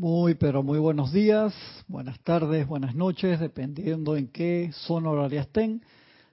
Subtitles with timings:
[0.00, 1.52] Muy, pero muy buenos días,
[1.86, 5.82] buenas tardes, buenas noches, dependiendo en qué zona horaria estén.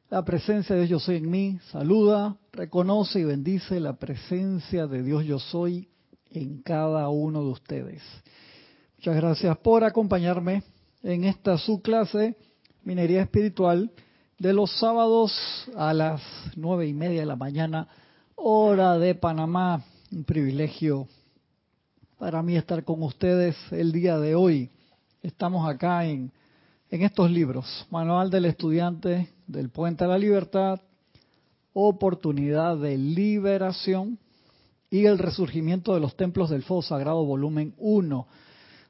[0.09, 5.03] La presencia de Dios Yo Soy en mí saluda, reconoce y bendice la presencia de
[5.03, 5.89] Dios Yo Soy
[6.31, 8.01] en cada uno de ustedes.
[8.99, 10.63] Muchas gracias por acompañarme
[11.03, 12.37] en esta subclase
[12.85, 13.91] Minería Espiritual
[14.39, 15.33] de los sábados
[15.75, 16.21] a las
[16.55, 17.89] nueve y media de la mañana,
[18.35, 19.83] hora de Panamá.
[20.09, 21.09] Un privilegio
[22.17, 24.71] para mí estar con ustedes el día de hoy.
[25.21, 26.31] Estamos acá en,
[26.89, 30.79] estos libros, Manual del Estudiante del Puente a la Libertad,
[31.73, 34.17] Oportunidad de Liberación
[34.89, 38.27] y el Resurgimiento de los Templos del Fuego Sagrado, volumen 1.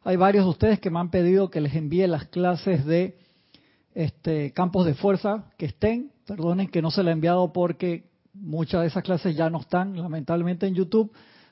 [0.04, 3.18] Hay varios de ustedes que me han pedido que les envíe las clases de
[3.94, 6.12] este, campos de fuerza que estén.
[6.26, 9.98] Perdonen que no se la he enviado porque muchas de esas clases ya no están,
[9.98, 11.12] lamentablemente, en YouTube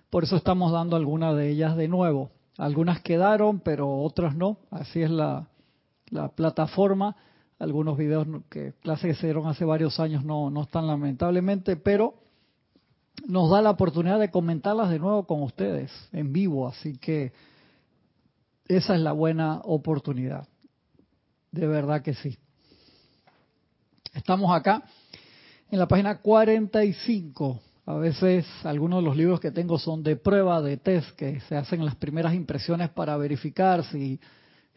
[0.09, 2.31] por eso estamos dando algunas de ellas de nuevo.
[2.57, 4.57] Algunas quedaron, pero otras no.
[4.71, 5.47] Así es la,
[6.35, 7.15] plataforma.
[7.59, 12.15] Algunos videos que clases que se dieron hace varios años no, no están lamentablemente, pero
[13.27, 16.67] nos da la oportunidad de comentarlas de nuevo con ustedes en vivo.
[16.67, 17.33] Así que
[18.67, 20.47] esa es la buena oportunidad.
[21.51, 22.37] De verdad que sí.
[24.13, 24.83] Estamos acá
[25.69, 30.61] en la página 45 a veces algunos de los libros que tengo son de prueba,
[30.61, 34.19] de test, que se hacen las primeras impresiones para verificar si,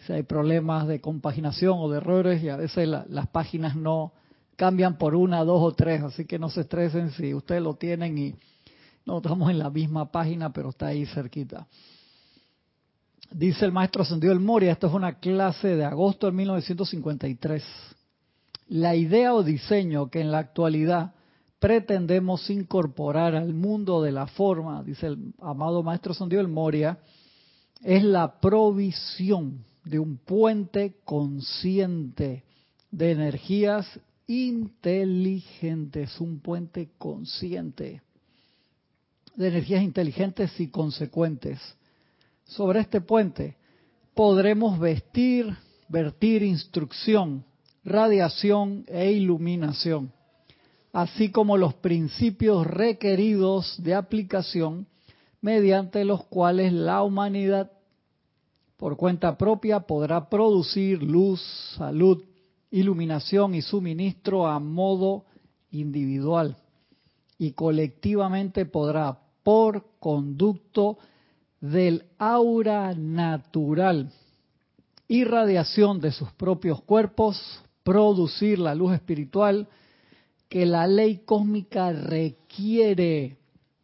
[0.09, 4.12] hay problemas de compaginación o de errores y a veces las páginas no
[4.55, 8.17] cambian por una, dos o tres, así que no se estresen si ustedes lo tienen
[8.17, 8.34] y
[9.06, 11.67] no estamos en la misma página, pero está ahí cerquita.
[13.31, 17.65] Dice el maestro Ascendido el Moria, esto es una clase de agosto de 1953.
[18.69, 21.12] La idea o diseño que en la actualidad
[21.59, 26.98] pretendemos incorporar al mundo de la forma, dice el amado Maestro Sandio el Moria,
[27.83, 32.45] es la provisión de un puente consciente
[32.91, 33.87] de energías
[34.27, 38.03] inteligentes, un puente consciente
[39.34, 41.59] de energías inteligentes y consecuentes.
[42.44, 43.56] Sobre este puente
[44.15, 45.56] podremos vestir,
[45.88, 47.44] vertir instrucción,
[47.84, 50.12] radiación e iluminación
[50.93, 54.87] así como los principios requeridos de aplicación
[55.41, 57.71] mediante los cuales la humanidad
[58.76, 61.43] por cuenta propia podrá producir luz,
[61.77, 62.22] salud,
[62.71, 65.25] iluminación y suministro a modo
[65.71, 66.56] individual
[67.38, 70.98] y colectivamente podrá por conducto
[71.60, 74.12] del aura natural
[75.09, 77.41] y radiación de sus propios cuerpos
[77.82, 79.66] producir la luz espiritual
[80.48, 83.36] que la ley cósmica requiere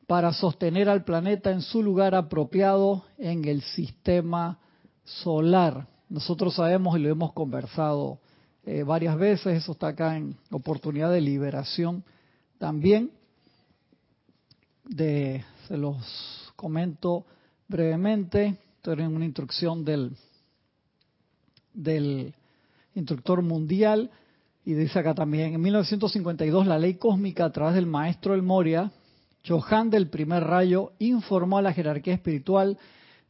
[0.07, 4.59] para sostener al planeta en su lugar apropiado en el sistema
[5.05, 5.87] solar.
[6.09, 8.19] Nosotros sabemos y lo hemos conversado
[8.65, 12.05] eh, varias veces, eso está acá en oportunidad de liberación
[12.59, 13.11] también.
[14.85, 17.25] De, se los comento
[17.69, 20.15] brevemente, esto en una instrucción del,
[21.73, 22.35] del
[22.95, 24.11] instructor mundial
[24.65, 28.91] y dice acá también, en 1952 la ley cósmica a través del maestro El Moria,
[29.47, 32.79] Johan del primer rayo, informó a la jerarquía espiritual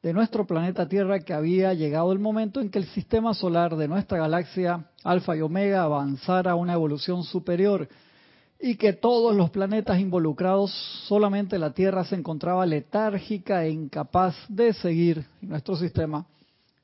[0.01, 3.89] de nuestro planeta Tierra que había llegado el momento en que el sistema solar de
[3.89, 7.89] nuestra galaxia Alfa y Omega avanzara a una evolución superior
[8.61, 10.71] y que todos los planetas involucrados,
[11.09, 16.27] solamente la Tierra se encontraba letárgica e incapaz de seguir nuestro sistema,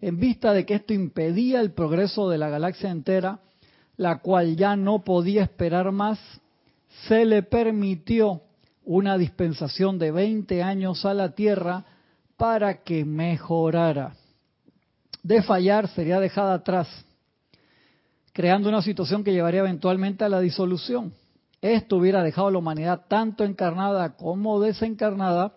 [0.01, 3.39] en vista de que esto impedía el progreso de la galaxia entera
[4.01, 6.19] la cual ya no podía esperar más,
[7.07, 8.41] se le permitió
[8.83, 11.85] una dispensación de 20 años a la Tierra
[12.39, 14.15] para que mejorara.
[15.23, 16.89] De fallar sería dejada atrás,
[18.33, 21.13] creando una situación que llevaría eventualmente a la disolución.
[21.61, 25.53] Esto hubiera dejado a la humanidad tanto encarnada como desencarnada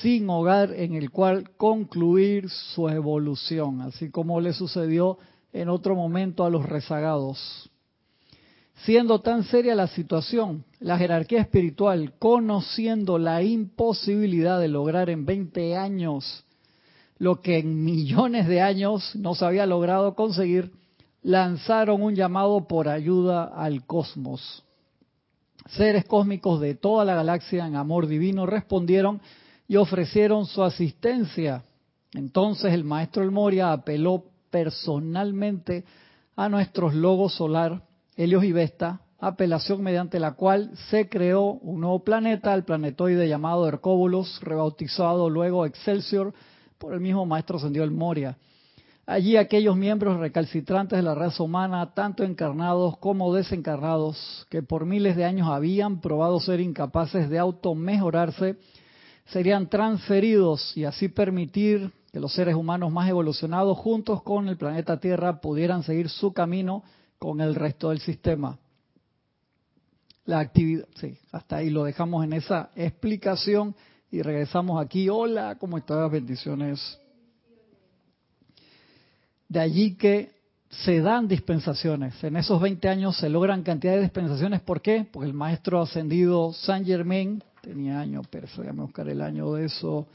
[0.00, 5.18] sin hogar en el cual concluir su evolución, así como le sucedió
[5.52, 7.68] en otro momento a los rezagados.
[8.84, 15.76] Siendo tan seria la situación, la jerarquía espiritual, conociendo la imposibilidad de lograr en 20
[15.76, 16.44] años
[17.18, 20.72] lo que en millones de años no se había logrado conseguir,
[21.22, 24.64] lanzaron un llamado por ayuda al cosmos.
[25.68, 29.20] Seres cósmicos de toda la galaxia en amor divino respondieron
[29.68, 31.62] y ofrecieron su asistencia.
[32.14, 35.84] Entonces el maestro El Moria apeló personalmente
[36.34, 42.04] a nuestros logos solar Helios y Vesta, apelación mediante la cual se creó un nuevo
[42.04, 46.34] planeta, el planetoide llamado Hercóbulos, rebautizado luego Excelsior,
[46.76, 48.36] por el mismo maestro ascendido el Moria.
[49.06, 55.16] Allí aquellos miembros recalcitrantes de la raza humana, tanto encarnados como desencarnados, que por miles
[55.16, 58.56] de años habían probado ser incapaces de automejorarse,
[59.26, 65.00] serían transferidos y así permitir que los seres humanos más evolucionados juntos con el planeta
[65.00, 66.82] Tierra pudieran seguir su camino
[67.22, 68.58] con el resto del sistema.
[70.24, 73.76] La actividad, sí, hasta ahí lo dejamos en esa explicación
[74.10, 75.08] y regresamos aquí.
[75.08, 76.10] Hola, ¿cómo estás?
[76.10, 76.98] Bendiciones.
[79.48, 80.32] De allí que
[80.68, 82.24] se dan dispensaciones.
[82.24, 84.60] En esos 20 años se logran cantidad de dispensaciones.
[84.60, 85.06] ¿Por qué?
[85.08, 90.08] Porque el maestro ascendido San Germain, tenía año, pero déjame buscar el año de eso.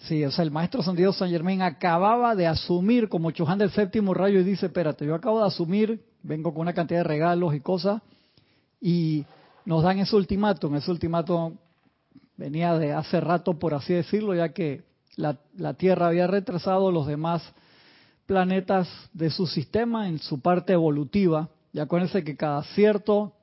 [0.00, 4.14] Sí, o sea, el maestro ascendido San Germain acababa de asumir como Chuján del séptimo
[4.14, 7.60] rayo y dice, espérate, yo acabo de asumir, vengo con una cantidad de regalos y
[7.60, 8.02] cosas,
[8.80, 9.26] y
[9.66, 10.74] nos dan ese ultimátum.
[10.76, 11.56] Ese ultimátum
[12.36, 14.84] venía de hace rato, por así decirlo, ya que
[15.16, 17.42] la, la Tierra había retrasado los demás
[18.24, 21.50] planetas de su sistema en su parte evolutiva.
[21.74, 23.34] Y acuérdense que cada cierto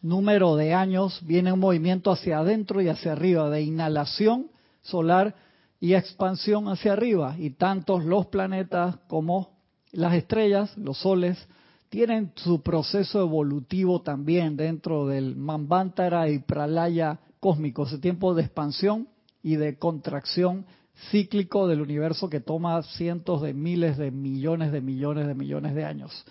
[0.00, 4.46] número de años viene un movimiento hacia adentro y hacia arriba, de inhalación
[4.82, 5.34] solar
[5.80, 7.36] y expansión hacia arriba.
[7.38, 9.58] Y tanto los planetas como
[9.92, 11.48] las estrellas, los soles,
[11.88, 19.08] tienen su proceso evolutivo también dentro del Manvantara y Pralaya cósmico, ese tiempo de expansión
[19.42, 20.66] y de contracción
[21.10, 25.84] cíclico del universo que toma cientos de miles de millones de millones de millones de
[25.84, 26.24] años.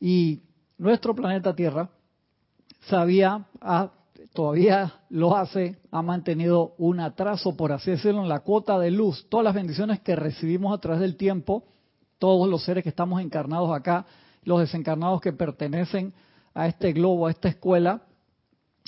[0.00, 0.42] Y
[0.78, 1.90] nuestro planeta Tierra
[2.88, 3.92] sabía, ah,
[4.32, 9.26] todavía lo hace, ha mantenido un atraso, por así decirlo, en la cuota de luz.
[9.28, 11.64] Todas las bendiciones que recibimos a través del tiempo,
[12.18, 14.06] todos los seres que estamos encarnados acá,
[14.42, 16.12] los desencarnados que pertenecen
[16.54, 18.02] a este globo, a esta escuela,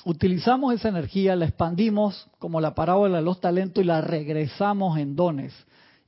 [0.04, 5.14] utilizamos esa energía, la expandimos como la parábola de los talentos y la regresamos en
[5.14, 5.54] dones.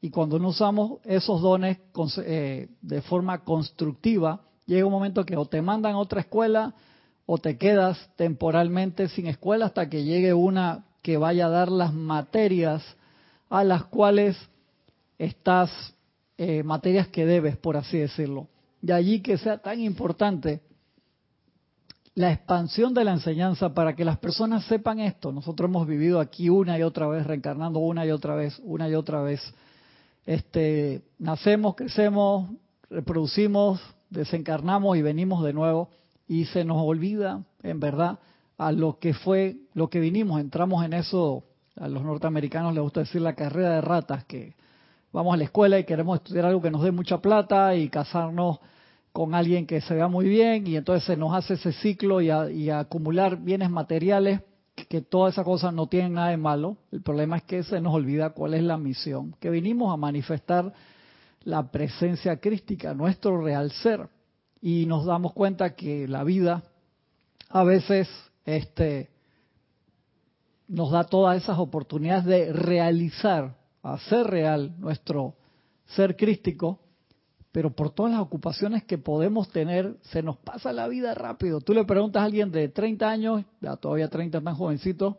[0.00, 1.78] Y cuando no usamos esos dones
[2.24, 6.74] eh, de forma constructiva, llega un momento que o te mandan a otra escuela
[7.34, 11.94] o te quedas temporalmente sin escuela hasta que llegue una que vaya a dar las
[11.94, 12.84] materias
[13.48, 14.36] a las cuales
[15.16, 15.70] estás,
[16.36, 18.48] eh, materias que debes, por así decirlo.
[18.82, 20.60] De allí que sea tan importante
[22.14, 25.32] la expansión de la enseñanza para que las personas sepan esto.
[25.32, 28.94] Nosotros hemos vivido aquí una y otra vez, reencarnando una y otra vez, una y
[28.94, 29.40] otra vez.
[30.26, 32.50] Este, nacemos, crecemos,
[32.90, 33.80] reproducimos,
[34.10, 35.88] desencarnamos y venimos de nuevo
[36.28, 38.18] y se nos olvida, en verdad,
[38.58, 40.40] a lo que fue, lo que vinimos.
[40.40, 41.44] Entramos en eso,
[41.76, 44.54] a los norteamericanos les gusta decir la carrera de ratas, que
[45.12, 48.58] vamos a la escuela y queremos estudiar algo que nos dé mucha plata y casarnos
[49.12, 52.70] con alguien que se vea muy bien y entonces se nos hace ese ciclo y,
[52.70, 54.40] acumular bienes materiales,
[54.74, 56.78] que, todas esas cosas no tienen nada de malo.
[56.90, 60.72] El problema es que se nos olvida cuál es la misión, que vinimos a manifestar
[61.44, 64.08] la presencia crística, nuestro real ser.
[64.62, 66.62] Y nos damos cuenta que la vida
[67.50, 68.08] a veces
[68.46, 69.10] este,
[70.68, 75.34] nos da todas esas oportunidades de realizar, hacer real nuestro
[75.84, 76.80] ser crístico,
[77.50, 81.60] pero por todas las ocupaciones que podemos tener, se nos pasa la vida rápido.
[81.60, 85.18] Tú le preguntas a alguien de 30 años, ya todavía 30 tan jovencito,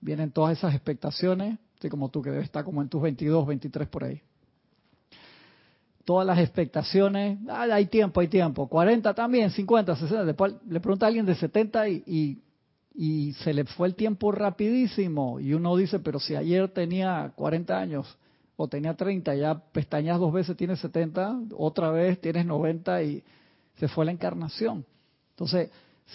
[0.00, 3.88] vienen todas esas expectaciones, así como tú que debes estar como en tus 22, 23
[3.88, 4.22] por ahí.
[6.06, 8.68] Todas las expectaciones, ah, hay tiempo, hay tiempo.
[8.68, 10.24] 40 también, 50, 60.
[10.24, 12.42] Después le pregunta a alguien de 70 y, y,
[12.94, 15.40] y se le fue el tiempo rapidísimo.
[15.40, 18.18] Y uno dice, pero si ayer tenía 40 años
[18.54, 23.24] o tenía 30, ya pestañas dos veces, tienes 70, otra vez tienes 90 y
[23.80, 24.86] se fue la encarnación.
[25.30, 25.70] Entonces,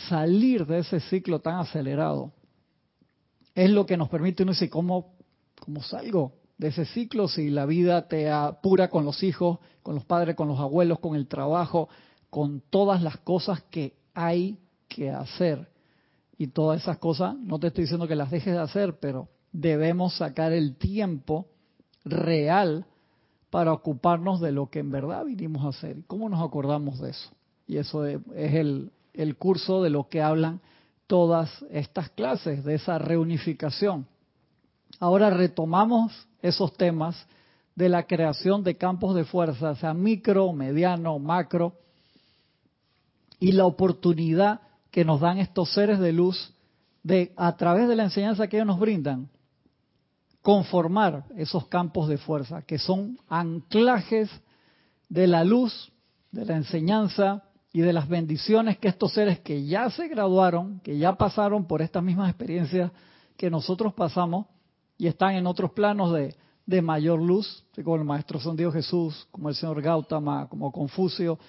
[0.08, 2.32] salir de ese ciclo tan acelerado
[3.54, 5.16] es lo que nos permite uno decir, ¿cómo,
[5.60, 6.32] cómo salgo
[6.62, 10.48] de ese ciclo si la vida te apura con los hijos, con los padres, con
[10.48, 11.90] los abuelos, con el trabajo,
[12.30, 15.72] con todas las cosas que hay que hacer?
[16.38, 20.18] Y todas esas cosas, no te estoy diciendo que las dejes de hacer, pero debemos
[20.18, 21.48] sacar el tiempo
[22.06, 22.86] real
[23.50, 25.98] para ocuparnos de lo que en verdad vinimos a hacer.
[25.98, 27.32] ¿Y cómo nos acordamos de eso?
[27.66, 30.62] Y eso es el, el curso de lo que hablan
[31.08, 34.06] todas estas clases, de esa reunificación.
[35.00, 37.28] Ahora retomamos esos temas
[37.76, 41.74] de la creación de campos de fuerza, sea micro, mediano, macro,
[43.40, 46.54] y la oportunidad que nos dan estos seres de luz
[47.04, 49.30] de, a través de la enseñanza que ellos nos brindan,
[50.42, 54.30] conformar esos campos de fuerza, que son anclajes
[55.10, 55.92] de la luz,
[56.32, 57.44] de la enseñanza
[57.74, 61.82] y de las bendiciones que estos seres que ya se graduaron, que ya pasaron por
[61.82, 62.92] estas mismas experiencias
[63.38, 64.48] que nosotros pasamos
[65.02, 66.36] y están en otros planos de,
[66.68, 71.40] de mayor luz, como el Maestro San Jesús, como el Señor Gautama, como Confucio,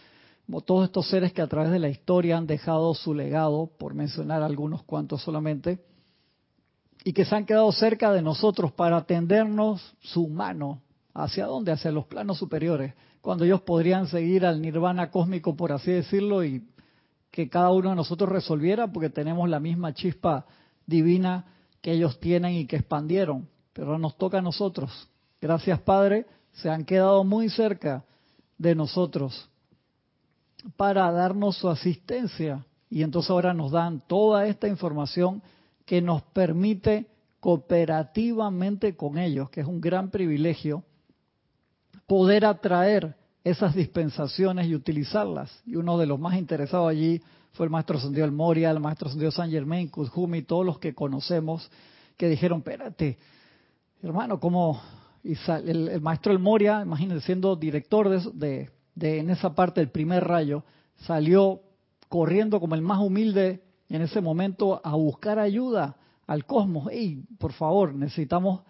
[0.46, 3.92] como todos estos seres que a través de la historia han dejado su legado, por
[3.92, 5.84] mencionar algunos cuantos solamente,
[7.04, 10.80] y que se han quedado cerca de nosotros para tendernos su mano.
[11.12, 11.72] ¿Hacia dónde?
[11.72, 16.66] Hacia los planos superiores, cuando ellos podrían seguir al nirvana cósmico, por así decirlo, y
[17.30, 20.46] que cada uno de nosotros resolviera, porque tenemos la misma chispa
[20.86, 21.44] divina
[21.82, 23.48] que ellos tienen y que expandieron.
[23.74, 25.08] Pero nos toca a nosotros.
[25.40, 28.04] Gracias, Padre, se han quedado muy cerca
[28.56, 29.48] de nosotros
[30.76, 32.64] para darnos su asistencia.
[32.88, 35.42] Y entonces ahora nos dan toda esta información
[35.84, 37.06] que nos permite
[37.40, 40.84] cooperativamente con ellos, que es un gran privilegio,
[42.06, 45.50] poder atraer esas dispensaciones y utilizarlas.
[45.66, 47.20] Y uno de los más interesados allí
[47.52, 50.94] fue el maestro Sandido El Moria, el maestro Sandido San Germain, Kuzhumi, todos los que
[50.94, 51.70] conocemos,
[52.16, 53.18] que dijeron, espérate,
[54.02, 54.80] hermano, como
[55.24, 60.24] el, el, maestro El Moria, imagínense, siendo director de, de, en esa parte del primer
[60.24, 60.64] rayo,
[61.06, 61.60] salió
[62.08, 66.88] corriendo como el más humilde en ese momento a buscar ayuda al cosmos.
[66.90, 68.62] Hey, por favor, necesitamos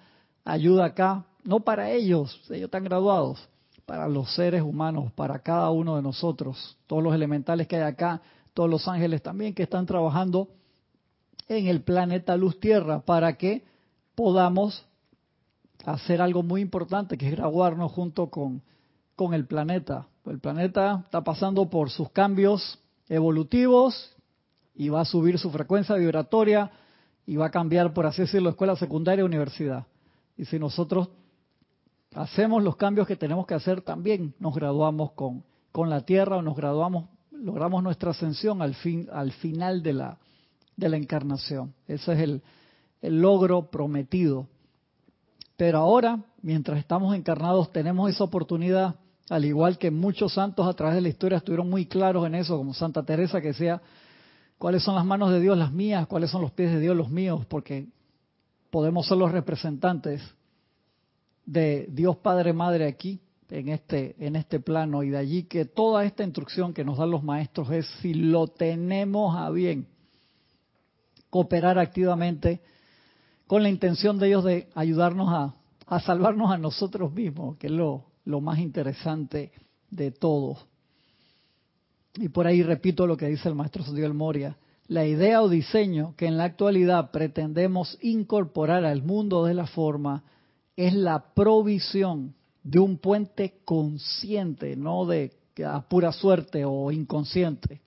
[0.44, 3.48] ayuda acá, no para ellos, ellos están graduados,
[3.86, 8.20] para los seres humanos, para cada uno de nosotros, todos los elementales que hay acá,
[8.54, 10.48] todos los ángeles también que están trabajando
[11.48, 13.64] en el planeta Luz Tierra para que
[14.14, 14.84] podamos
[15.84, 18.62] hacer algo muy importante, que es graduarnos junto con,
[19.16, 20.06] con el planeta.
[20.26, 22.78] El planeta está pasando por sus cambios
[23.08, 24.14] evolutivos
[24.74, 26.70] y va a subir su frecuencia vibratoria
[27.26, 29.86] y va a cambiar, por así decirlo, escuela secundaria, universidad.
[30.36, 31.08] Y si nosotros
[32.14, 36.42] hacemos los cambios que tenemos que hacer, también nos graduamos con, con la Tierra o
[36.42, 37.06] nos graduamos,
[37.42, 40.18] logramos nuestra ascensión al, fin, al final de la,
[40.76, 41.74] de la encarnación.
[41.86, 42.42] Ese es el,
[43.00, 44.46] el logro prometido.
[45.56, 48.96] Pero ahora, mientras estamos encarnados, tenemos esa oportunidad,
[49.28, 52.56] al igual que muchos santos a través de la historia estuvieron muy claros en eso,
[52.56, 53.80] como Santa Teresa que decía,
[54.58, 57.10] cuáles son las manos de Dios las mías, cuáles son los pies de Dios los
[57.10, 57.88] míos, porque
[58.70, 60.22] podemos ser los representantes
[61.44, 63.20] de Dios Padre Madre aquí
[63.52, 67.10] en este en este plano y de allí que toda esta instrucción que nos dan
[67.10, 69.86] los maestros es si lo tenemos a bien
[71.28, 72.60] cooperar activamente
[73.46, 75.54] con la intención de ellos de ayudarnos a,
[75.86, 79.52] a salvarnos a nosotros mismos, que es lo, lo más interesante
[79.90, 80.56] de todo.
[82.16, 84.56] Y por ahí repito lo que dice el maestro Santiago Moria.
[84.88, 90.24] La idea o diseño que en la actualidad pretendemos incorporar al mundo de la forma
[90.76, 95.32] es la provisión de un puente consciente, no de
[95.66, 97.80] a pura suerte o inconsciente.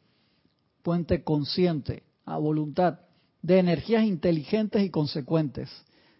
[0.83, 2.99] Puente consciente, a voluntad,
[3.41, 5.69] de energías inteligentes y consecuentes.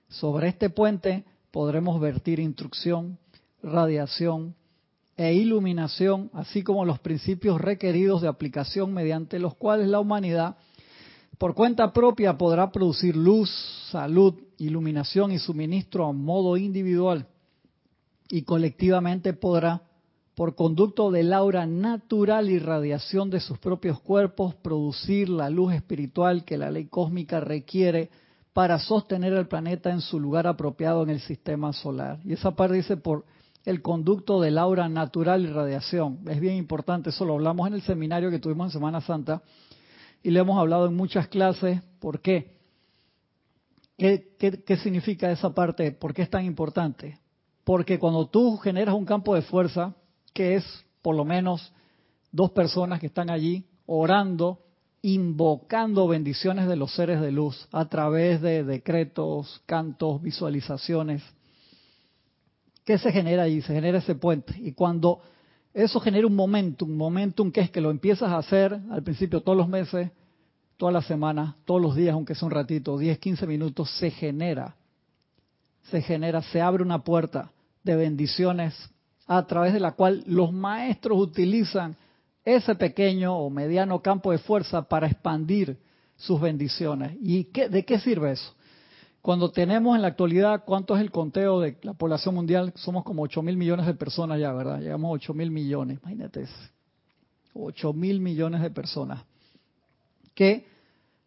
[0.08, 3.18] Sobre este puente podremos vertir instrucción,
[3.62, 4.56] radiación,
[5.18, 10.58] e iluminación, así como los principios requeridos de aplicación mediante los cuales la humanidad,
[11.38, 13.50] por cuenta propia, podrá producir luz,
[13.92, 17.28] salud, iluminación y suministro a modo individual
[18.30, 19.84] y colectivamente podrá,
[20.36, 26.44] por conducto del aura natural y radiación de sus propios cuerpos, producir la luz espiritual
[26.44, 28.10] que la ley cósmica requiere
[28.54, 32.20] para sostener el planeta en su lugar apropiado en el sistema solar.
[32.24, 33.26] Y esa parte dice por
[33.66, 36.20] el conducto del aura natural y radiación.
[36.30, 39.42] Es bien importante, eso lo hablamos en el seminario que tuvimos en Semana Santa
[40.24, 41.82] y le hemos hablado en muchas clases.
[42.00, 42.56] ¿Por qué?
[43.98, 45.92] ¿Qué, qué, significa esa parte?
[45.92, 47.20] ¿Por qué es tan importante?
[47.66, 49.94] Porque cuando tú generas un campo de fuerza,
[50.34, 51.74] que es por lo menos
[52.32, 54.60] dos personas que están allí orando,
[55.02, 61.22] invocando bendiciones de los seres de luz a través de decretos, cantos, visualizaciones,
[62.86, 63.62] ¿Qué se genera ahí?
[63.62, 64.56] Se genera ese puente.
[64.60, 65.20] Y cuando
[65.74, 69.58] eso genera un momentum, momentum que es que lo empiezas a hacer al principio todos
[69.58, 70.12] los meses,
[70.78, 74.76] todas las semanas, todos los días, aunque sea un ratito, 10, 15 minutos, se genera.
[75.90, 77.52] Se genera, se abre una puerta
[77.86, 78.74] de bendiciones
[79.28, 81.96] a través de la cual los maestros utilizan
[82.44, 85.78] ese pequeño o mediano campo de fuerza para expandir
[86.16, 87.16] sus bendiciones.
[87.22, 88.54] ¿Y qué, de qué sirve eso?
[89.22, 92.74] Cuando tenemos en la actualidad, ¿cuánto es el conteo de la población mundial?
[92.76, 94.80] Somos como 8 mil millones de personas ya, ¿verdad?
[94.80, 96.56] Llegamos a 8 mil millones, imagínate eso.
[97.54, 99.24] 8 mil millones de personas.
[100.36, 100.68] Que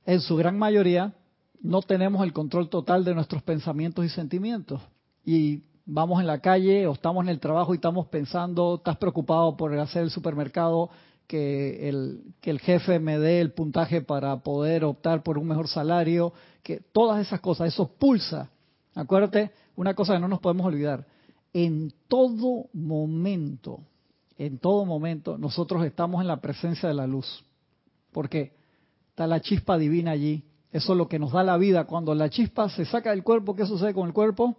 [0.06, 1.14] en su gran mayoría
[1.60, 4.80] no tenemos el control total de nuestros pensamientos y sentimientos.
[5.24, 9.56] Y vamos en la calle o estamos en el trabajo y estamos pensando, estás preocupado
[9.56, 10.90] por hacer el supermercado,
[11.26, 15.66] que el, que el jefe me dé el puntaje para poder optar por un mejor
[15.68, 18.50] salario, que todas esas cosas, eso pulsa
[18.98, 21.06] Acuérdate, una cosa que no nos podemos olvidar.
[21.52, 23.80] En todo momento,
[24.36, 27.44] en todo momento, nosotros estamos en la presencia de la luz.
[28.10, 28.54] ¿Por qué?
[29.10, 30.42] Está la chispa divina allí.
[30.72, 31.84] Eso es lo que nos da la vida.
[31.84, 34.56] Cuando la chispa se saca del cuerpo, ¿qué sucede con el cuerpo?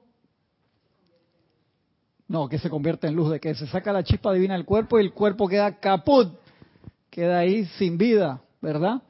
[2.30, 5.00] No, que se convierte en luz, de que se saca la chispa divina del cuerpo
[5.00, 6.32] y el cuerpo queda caput,
[7.10, 9.02] queda ahí sin vida, ¿verdad?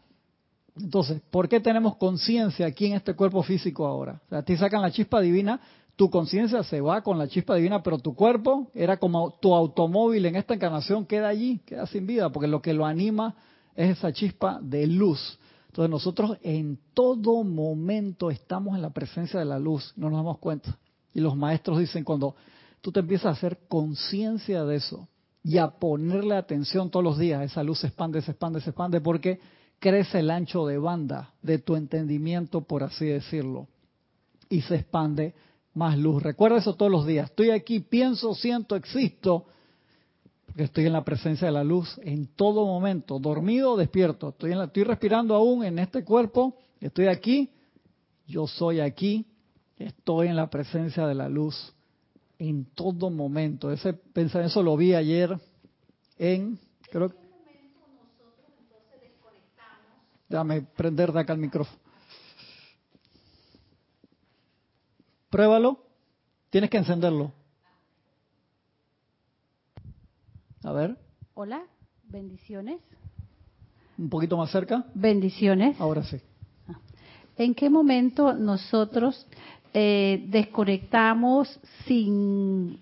[0.77, 4.21] Entonces, ¿por qué tenemos conciencia aquí en este cuerpo físico ahora?
[4.27, 5.59] O sea, te sacan la chispa divina,
[5.97, 10.25] tu conciencia se va con la chispa divina, pero tu cuerpo era como tu automóvil
[10.25, 13.35] en esta encarnación, queda allí, queda sin vida, porque lo que lo anima
[13.75, 15.37] es esa chispa de luz.
[15.67, 20.37] Entonces nosotros en todo momento estamos en la presencia de la luz, no nos damos
[20.37, 20.77] cuenta.
[21.13, 22.35] Y los maestros dicen, cuando
[22.81, 25.07] tú te empiezas a hacer conciencia de eso
[25.43, 29.01] y a ponerle atención todos los días, esa luz se expande, se expande, se expande,
[29.01, 29.39] porque
[29.79, 33.67] crece el ancho de banda de tu entendimiento, por así decirlo,
[34.49, 35.33] y se expande
[35.73, 36.21] más luz.
[36.21, 37.29] Recuerda eso todos los días.
[37.29, 39.45] Estoy aquí, pienso, siento, existo,
[40.45, 44.29] porque estoy en la presencia de la luz en todo momento, dormido o despierto.
[44.29, 47.49] Estoy, en estoy respirando aún en este cuerpo, estoy aquí,
[48.27, 49.25] yo soy aquí,
[49.77, 51.73] estoy en la presencia de la luz
[52.39, 53.71] en todo momento.
[53.71, 55.37] Ese pensamiento lo vi ayer
[56.17, 56.57] en,
[56.89, 57.13] creo
[60.27, 61.79] Déjame prender de acá el micrófono.
[65.31, 65.83] Pruébalo.
[66.51, 67.31] Tienes que encenderlo.
[70.63, 70.97] A ver.
[71.33, 71.63] Hola,
[72.03, 72.79] bendiciones.
[73.97, 74.85] Un poquito más cerca.
[74.93, 75.79] Bendiciones.
[75.81, 76.21] Ahora sí.
[77.35, 79.25] ¿En qué momento nosotros
[79.73, 82.79] eh, desconectamos sin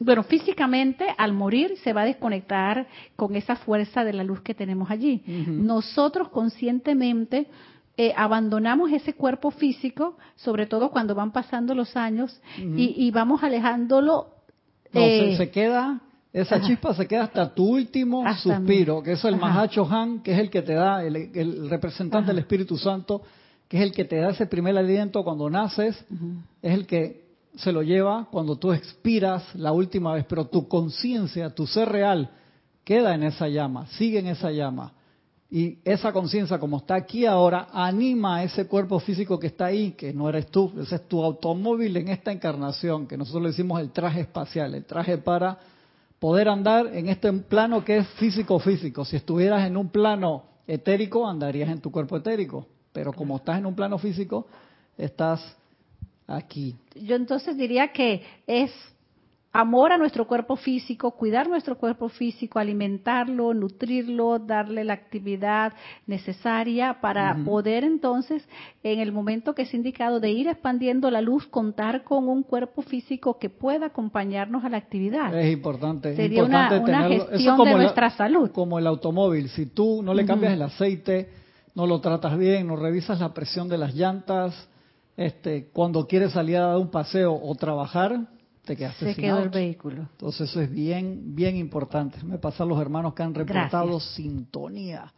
[0.00, 4.54] bueno, físicamente al morir se va a desconectar con esa fuerza de la luz que
[4.54, 5.22] tenemos allí.
[5.26, 7.46] Nosotros conscientemente
[7.98, 14.28] eh, abandonamos ese cuerpo físico, sobre todo cuando van pasando los años, y, vamos alejándolo.
[14.90, 16.00] No, se, eh, queda,
[16.32, 20.38] esa chispa se queda hasta tu último suspiro, que es el Mahacho Han, que es
[20.38, 23.20] el que te da, el, representante del Espíritu Santo,
[23.70, 25.96] que es el que te da ese primer aliento cuando naces,
[26.60, 31.54] es el que se lo lleva cuando tú expiras la última vez, pero tu conciencia,
[31.54, 32.32] tu ser real,
[32.82, 34.92] queda en esa llama, sigue en esa llama.
[35.48, 39.92] Y esa conciencia, como está aquí ahora, anima a ese cuerpo físico que está ahí,
[39.92, 43.80] que no eres tú, ese es tu automóvil en esta encarnación, que nosotros le decimos
[43.80, 45.60] el traje espacial, el traje para
[46.18, 49.04] poder andar en este plano que es físico-físico.
[49.04, 53.66] Si estuvieras en un plano etérico, andarías en tu cuerpo etérico, pero como estás en
[53.66, 54.46] un plano físico,
[54.96, 55.56] estás
[56.26, 56.76] aquí.
[56.94, 58.70] Yo entonces diría que es
[59.52, 65.72] amor a nuestro cuerpo físico, cuidar nuestro cuerpo físico, alimentarlo, nutrirlo, darle la actividad
[66.06, 68.48] necesaria para poder entonces,
[68.84, 72.82] en el momento que es indicado de ir expandiendo la luz, contar con un cuerpo
[72.82, 75.36] físico que pueda acompañarnos a la actividad.
[75.36, 76.14] Es importante.
[76.14, 78.50] Sería importante una, gestión de nuestra salud.
[78.52, 81.39] Como el automóvil, si tú no le cambias el aceite,
[81.80, 84.54] no lo tratas bien, no revisas la presión de las llantas,
[85.16, 88.28] este, cuando quieres salir a dar un paseo o trabajar,
[88.66, 90.02] te quedaste Se quedó el vehículo.
[90.12, 92.22] Entonces eso es bien, bien importante.
[92.22, 95.10] Me pasan los hermanos que han reportado sintonía.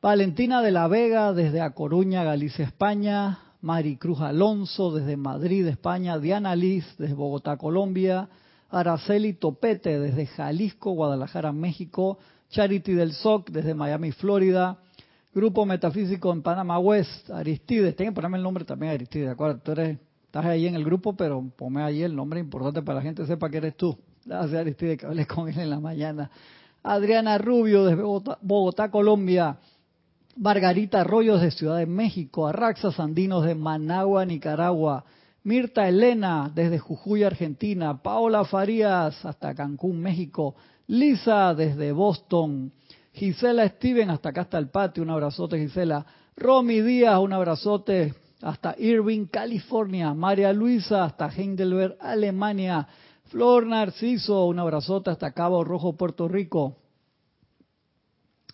[0.00, 3.40] Valentina de la Vega desde A Coruña, Galicia, España.
[3.60, 6.18] Mari Cruz Alonso desde Madrid, España.
[6.18, 8.30] Diana Liz desde Bogotá, Colombia.
[8.70, 12.18] Araceli Topete desde Jalisco, Guadalajara, México.
[12.48, 14.78] Charity del SOC desde Miami, Florida.
[15.38, 17.94] Grupo Metafísico en Panamá West, Aristides.
[17.94, 21.12] Tengo que ponerme el nombre también, Aristides, ¿de Tú eres, estás ahí en el grupo,
[21.12, 23.96] pero ponme ahí el nombre importante para la gente sepa que eres tú.
[24.24, 26.28] Gracias, Aristides, que hablé con él en la mañana.
[26.82, 29.58] Adriana Rubio de Bogotá, Colombia.
[30.34, 32.48] Margarita Arroyos de Ciudad de México.
[32.48, 35.04] Arraxa Sandinos de Managua, Nicaragua.
[35.44, 38.02] Mirta Elena desde Jujuy, Argentina.
[38.02, 40.56] Paola Farías hasta Cancún, México.
[40.88, 42.72] Lisa desde Boston.
[43.18, 46.06] Gisela Steven, hasta acá está el patio, un abrazote Gisela.
[46.36, 50.14] Romy Díaz, un abrazote hasta Irving, California.
[50.14, 52.86] María Luisa, hasta Heidelberg, Alemania.
[53.24, 56.76] Flor Narciso, un abrazote hasta Cabo Rojo, Puerto Rico.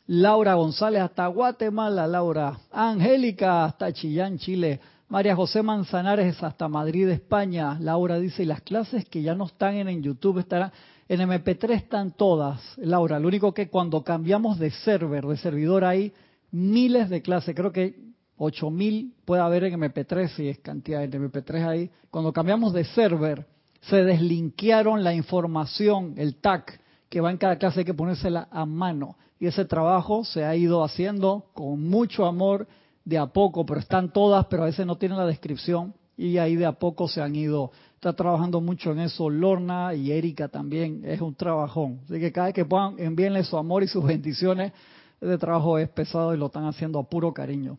[0.07, 2.59] Laura González hasta Guatemala, Laura.
[2.73, 4.81] Angélica hasta Chillán, Chile.
[5.09, 7.77] María José Manzanares hasta Madrid, España.
[7.81, 10.73] Laura dice, y las clases que ya no están en YouTube estarán...
[11.09, 13.19] En MP3 están todas, Laura.
[13.19, 16.13] Lo único que cuando cambiamos de server, de servidor, hay
[16.51, 17.55] miles de clases.
[17.55, 17.97] Creo que
[18.39, 21.91] 8000 puede haber en MP3, si es cantidad de MP3 ahí.
[22.11, 23.47] Cuando cambiamos de server,
[23.83, 26.65] se deslinkearon la información, el tag
[27.11, 29.17] que va en cada clase, hay que ponérsela a mano.
[29.39, 32.67] Y ese trabajo se ha ido haciendo con mucho amor
[33.05, 36.57] de a poco, pero están todas, pero a veces no tienen la descripción y ahí
[36.57, 37.73] de a poco se han ido.
[38.05, 42.01] Está trabajando mucho en eso Lorna y Erika también, es un trabajón.
[42.05, 44.75] Así que cada vez que puedan envíenle su amor y sus bendiciones,
[45.19, 47.79] este trabajo es pesado y lo están haciendo a puro cariño.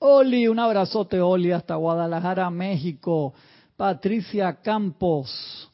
[0.00, 3.32] Oli, un abrazote Oli hasta Guadalajara, México.
[3.76, 5.70] Patricia Campos,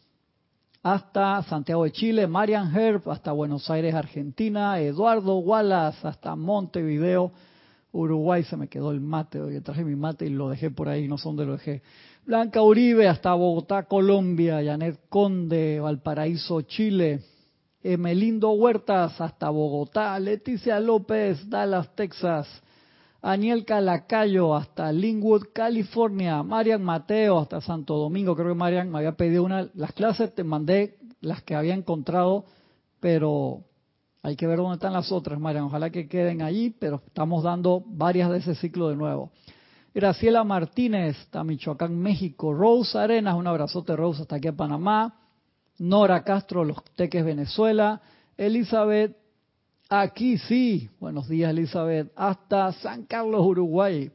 [0.83, 7.33] hasta Santiago de Chile, Marian Herb hasta Buenos Aires, Argentina, Eduardo Wallace hasta Montevideo,
[7.92, 11.09] Uruguay, se me quedó el mate, hoy traje mi mate y lo dejé por ahí,
[11.09, 11.81] no sé dónde lo dejé.
[12.24, 17.20] Blanca Uribe hasta Bogotá, Colombia, Janet Conde, Valparaíso, Chile,
[17.83, 22.46] Emelindo Huertas hasta Bogotá, Leticia López, Dallas, Texas,
[23.22, 26.42] Aniel Calacayo hasta Linwood, California.
[26.42, 28.35] Marian Mateo hasta Santo Domingo.
[28.35, 29.68] Creo que Marian me había pedido una.
[29.74, 32.46] Las clases te mandé las que había encontrado,
[32.98, 33.64] pero
[34.22, 35.64] hay que ver dónde están las otras, Marian.
[35.64, 39.33] Ojalá que queden allí, pero estamos dando varias de ese ciclo de nuevo.
[39.94, 42.53] Graciela Martínez, hasta Michoacán, México.
[42.53, 45.14] Rose Arenas, un abrazote, Rose, hasta aquí a Panamá.
[45.79, 48.00] Nora Castro, Los Teques, Venezuela.
[48.37, 49.16] Elizabeth
[49.92, 50.88] Aquí sí.
[51.00, 52.12] Buenos días, Elizabeth.
[52.14, 54.09] Hasta San Carlos, Uruguay.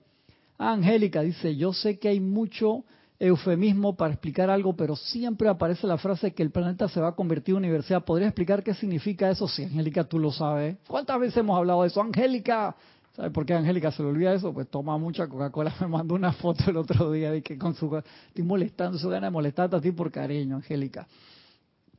[0.57, 2.85] Angélica dice, yo sé que hay mucho
[3.19, 7.15] eufemismo para explicar algo, pero siempre aparece la frase que el planeta se va a
[7.15, 8.05] convertir en universidad.
[8.05, 9.49] ¿Podría explicar qué significa eso?
[9.49, 10.77] Sí, Angélica, tú lo sabes.
[10.87, 12.01] ¿Cuántas veces hemos hablado de eso?
[12.01, 12.73] Angélica,
[13.15, 14.53] ¿sabes por qué Angélica se le olvida eso?
[14.53, 15.73] Pues toma mucha Coca-Cola.
[15.81, 17.95] Me mandó una foto el otro día de que con su...
[18.27, 21.07] Estoy molestando, su gana de molestarte a ti por cariño, Angélica.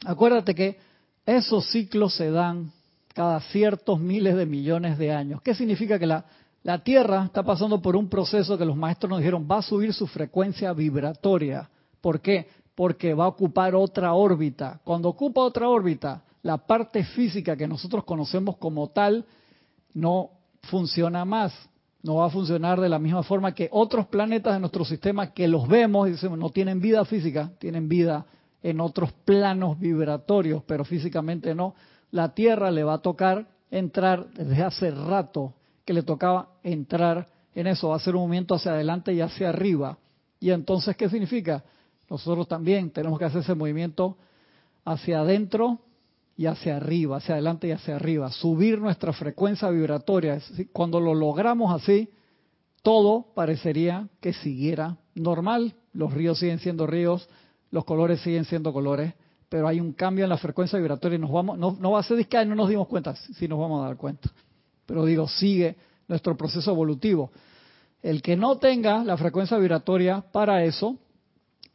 [0.05, 0.79] Acuérdate que
[1.25, 2.71] esos ciclos se dan
[3.15, 5.41] cada ciertos miles de millones de años.
[5.41, 6.25] ¿Qué significa que la,
[6.63, 9.95] la Tierra está pasando por un proceso que los maestros nos dijeron va a subir
[9.95, 11.69] su frecuencia vibratoria?
[12.03, 12.47] ¿Por qué?
[12.75, 14.81] Porque va a ocupar otra órbita.
[14.85, 19.25] Cuando ocupa otra órbita, la parte física que nosotros conocemos como tal
[19.95, 20.36] no
[20.67, 21.53] funciona más.
[22.03, 25.49] No va a funcionar de la misma forma que otros planetas de nuestro sistema que
[25.49, 28.27] los vemos y decimos no tienen vida física, tienen vida
[28.63, 31.75] en otros planos vibratorios, pero físicamente no
[32.11, 37.67] la Tierra le va a tocar entrar desde hace rato que le tocaba entrar en
[37.67, 39.99] eso, va a hacer un movimiento hacia adelante y hacia arriba.
[40.41, 41.65] Y entonces, ¿qué significa?
[42.09, 44.17] Nosotros también tenemos que hacer ese movimiento
[44.85, 45.81] hacia adentro
[46.37, 50.39] y hacia arriba, hacia adelante y hacia arriba, subir nuestra frecuencia vibratoria.
[50.73, 52.11] Cuando lo logramos así,
[52.83, 55.75] todo parecería que siguiera normal.
[55.93, 57.29] Los ríos siguen siendo ríos,
[57.71, 59.15] los colores siguen siendo colores,
[59.49, 62.27] pero hay un cambio en la frecuencia vibratoria y nos vamos, no, va a ser
[62.27, 64.31] que no nos dimos cuenta, sí nos vamos a dar cuenta.
[64.85, 67.31] Pero digo, sigue nuestro proceso evolutivo.
[68.03, 70.99] El que no tenga la frecuencia vibratoria para eso,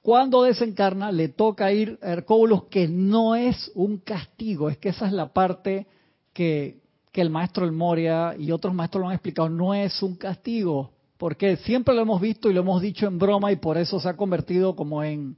[0.01, 5.05] cuando desencarna le toca ir a Hercóbulos, que no es un castigo, es que esa
[5.05, 5.85] es la parte
[6.33, 6.79] que,
[7.11, 10.91] que el maestro El Moria y otros maestros lo han explicado, no es un castigo,
[11.17, 14.09] porque siempre lo hemos visto y lo hemos dicho en broma y por eso se
[14.09, 15.35] ha convertido como en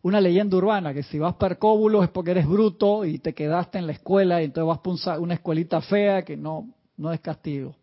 [0.00, 3.78] una leyenda urbana, que si vas para Cóbulos es porque eres bruto y te quedaste
[3.78, 7.76] en la escuela y entonces vas para una escuelita fea que no, no es castigo.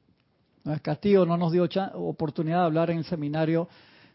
[0.66, 3.70] No es castigo, no nos dio oportunidad de hablar en el seminario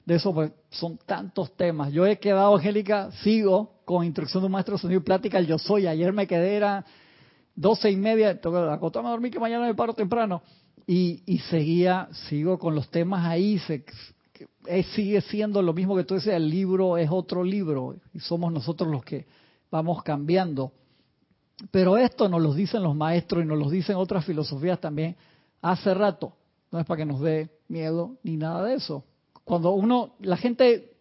[0.04, 1.92] de eso, pues son tantos temas.
[1.92, 5.58] Yo he quedado, Angélica, sigo con instrucción de un maestro sonido y plática, el yo
[5.58, 5.86] soy.
[5.86, 6.84] Ayer me quedé, era
[7.54, 8.38] doce y media,
[8.70, 10.42] acostarme a dormir que mañana me paro temprano.
[10.86, 13.84] Y, y seguía, sigo con los temas ahí, se,
[14.94, 18.90] sigue siendo lo mismo que tú decías, el libro es otro libro y somos nosotros
[18.90, 19.26] los que
[19.70, 20.72] vamos cambiando.
[21.70, 25.16] Pero esto nos lo dicen los maestros y nos lo dicen otras filosofías también
[25.62, 26.34] hace rato.
[26.70, 29.04] No es para que nos dé miedo ni nada de eso.
[29.44, 30.92] Cuando uno, la gente,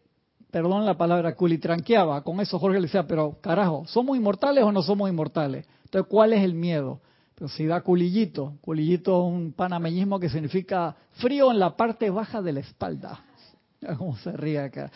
[0.52, 4.82] perdón la palabra, culitranqueaba, con eso Jorge le decía, pero carajo, ¿somos inmortales o no
[4.82, 5.66] somos inmortales?
[5.86, 7.02] Entonces, ¿cuál es el miedo?
[7.36, 12.42] Pero si da culillito, culillito es un panameñismo que significa frío en la parte baja
[12.42, 13.24] de la espalda.
[13.98, 14.92] Cómo se ríe acá.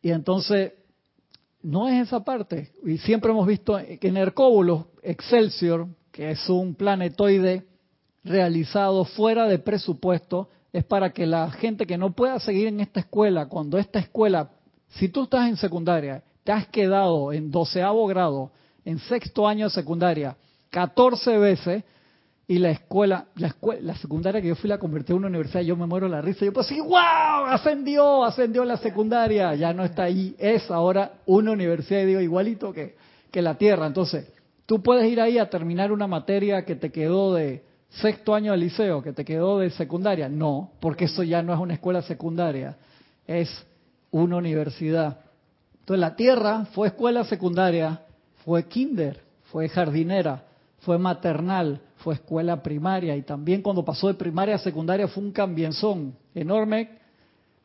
[0.00, 0.72] Y entonces,
[1.62, 2.72] no es esa parte.
[2.84, 7.66] Y siempre hemos visto que en Hercóbulos, Excelsior, que es un planetoide
[8.22, 12.98] realizado fuera de presupuesto, es para que la gente que no pueda seguir en esta
[12.98, 14.50] escuela, cuando esta escuela,
[14.88, 18.50] si tú estás en secundaria, te has quedado en doceavo grado,
[18.84, 20.36] en sexto año de secundaria,
[20.70, 21.84] 14 veces,
[22.48, 25.62] y la escuela, la escuela, la secundaria que yo fui la convertí en una universidad,
[25.62, 26.44] yo me muero la risa.
[26.44, 31.52] Yo pues sí, wow, ascendió, ascendió la secundaria, ya no está ahí, es ahora una
[31.52, 32.96] universidad, digo, igualito que,
[33.30, 33.86] que la Tierra.
[33.86, 34.26] Entonces,
[34.66, 37.62] tú puedes ir ahí a terminar una materia que te quedó de
[38.00, 40.28] sexto año de liceo, que te quedó de secundaria.
[40.28, 42.76] No, porque eso ya no es una escuela secundaria,
[43.26, 43.48] es
[44.10, 45.18] una universidad.
[45.80, 48.00] Entonces, la Tierra fue escuela secundaria,
[48.44, 50.44] fue kinder, fue jardinera,
[50.80, 55.32] fue maternal, fue escuela primaria y también cuando pasó de primaria a secundaria fue un
[55.32, 56.90] cambienzón enorme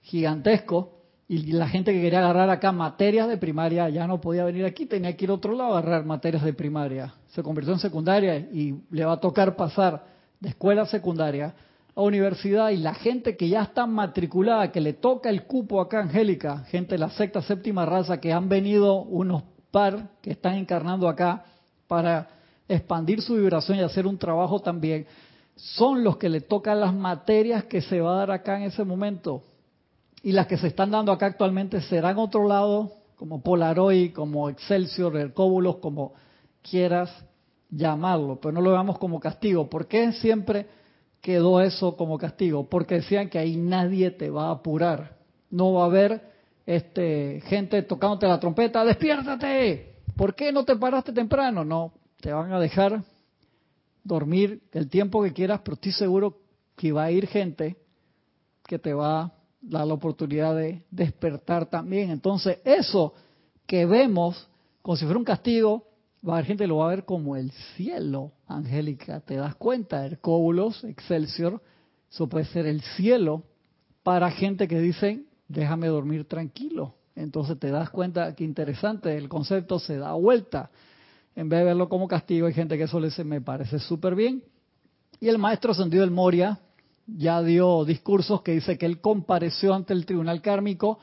[0.04, 0.94] gigantesco
[1.28, 4.86] y la gente que quería agarrar acá materias de primaria ya no podía venir aquí,
[4.86, 7.14] tenía que ir a otro lado a agarrar materias de primaria.
[7.28, 10.04] Se convirtió en secundaria y le va a tocar pasar
[10.40, 11.54] de escuela secundaria
[11.96, 16.00] a universidad y la gente que ya está matriculada, que le toca el cupo acá,
[16.00, 21.08] Angélica, gente de la sexta, séptima raza, que han venido unos par que están encarnando
[21.08, 21.44] acá
[21.88, 22.30] para
[22.68, 25.08] expandir su vibración y hacer un trabajo también,
[25.56, 28.84] son los que le tocan las materias que se va a dar acá en ese
[28.84, 29.44] momento.
[30.24, 35.18] Y las que se están dando acá actualmente serán otro lado, como Polaroid, como Excelsior,
[35.18, 36.14] Hercóbulos, como
[36.62, 37.12] quieras
[37.70, 39.70] llamarlo, pero no lo veamos como castigo.
[39.70, 40.68] ¿Por qué siempre
[41.22, 42.68] quedó eso como castigo?
[42.70, 45.18] Porque decían que ahí nadie te va a apurar.
[45.50, 46.22] No va a haber
[46.66, 49.96] este, gente tocándote la trompeta, despiértate.
[50.16, 51.64] ¿Por qué no te paraste temprano?
[51.64, 53.04] No, te van a dejar
[54.04, 56.38] dormir el tiempo que quieras, pero estoy seguro
[56.76, 57.78] que va a ir gente
[58.66, 62.12] que te va a da la oportunidad de despertar también.
[62.12, 63.14] Entonces, eso
[63.66, 64.48] que vemos
[64.82, 65.84] como si fuera un castigo,
[66.28, 69.22] va a gente lo va a ver como el cielo, Angélica.
[69.22, 70.06] ¿Te das cuenta?
[70.06, 71.62] Hercóbulos, Excelsior,
[72.10, 73.44] eso puede ser el cielo
[74.04, 76.96] para gente que dicen, déjame dormir tranquilo.
[77.16, 80.72] Entonces te das cuenta que interesante, el concepto se da vuelta.
[81.36, 84.44] En vez de verlo como castigo, hay gente que eso le me parece súper bien.
[85.20, 86.60] Y el maestro Sendido del Moria,
[87.06, 91.00] ya dio discursos que dice que él compareció ante el tribunal kármico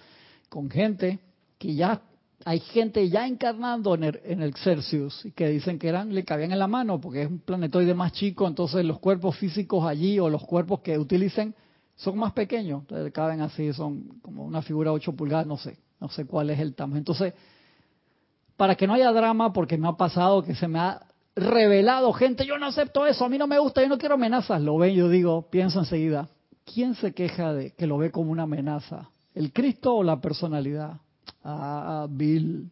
[0.48, 1.18] con gente
[1.58, 2.02] que ya
[2.48, 6.52] hay gente ya encarnando en el, en Excelsius y que dicen que eran le cabían
[6.52, 10.30] en la mano porque es un planetoide más chico, entonces los cuerpos físicos allí o
[10.30, 11.56] los cuerpos que utilicen
[11.96, 16.24] son más pequeños, caben así, son como una figura 8 pulgadas, no sé, no sé
[16.24, 16.98] cuál es el tamaño.
[16.98, 17.34] Entonces,
[18.56, 21.04] para que no haya drama, porque me ha pasado que se me ha
[21.34, 24.62] revelado, gente, yo no acepto eso, a mí no me gusta, yo no quiero amenazas.
[24.62, 26.28] Lo ven, yo digo, pienso enseguida,
[26.64, 29.10] ¿quién se queja de que lo ve como una amenaza?
[29.34, 31.00] ¿El Cristo o la personalidad?
[31.48, 32.68] Ah, Bill.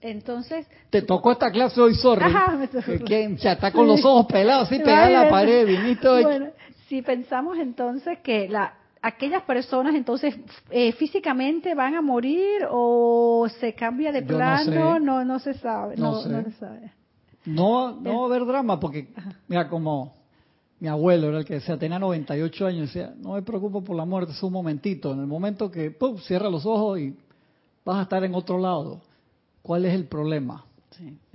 [0.00, 0.66] Entonces.
[0.88, 2.24] Te tocó esta clase hoy, sorry.
[2.24, 2.92] Ajá, me tocó.
[3.04, 3.36] ¿Quién?
[3.36, 6.22] Ya está con los ojos pelados, así pegada a la pared, viniste hoy.
[6.22, 6.46] Bueno,
[6.88, 10.34] si pensamos entonces que la aquellas personas entonces
[10.70, 16.26] eh, físicamente van a morir o se cambia de plano, no, no, se sabe, no,
[16.26, 16.92] no, se sabe.
[17.44, 19.08] No, no va a haber drama porque,
[19.46, 20.14] mira, como
[20.78, 24.04] mi abuelo era el que decía, tenía 98 años, decía, no me preocupo por la
[24.04, 27.16] muerte, es un momentito, en el momento que, ¡pum!, cierra los ojos y
[27.84, 29.00] vas a estar en otro lado.
[29.62, 30.64] ¿Cuál es el problema?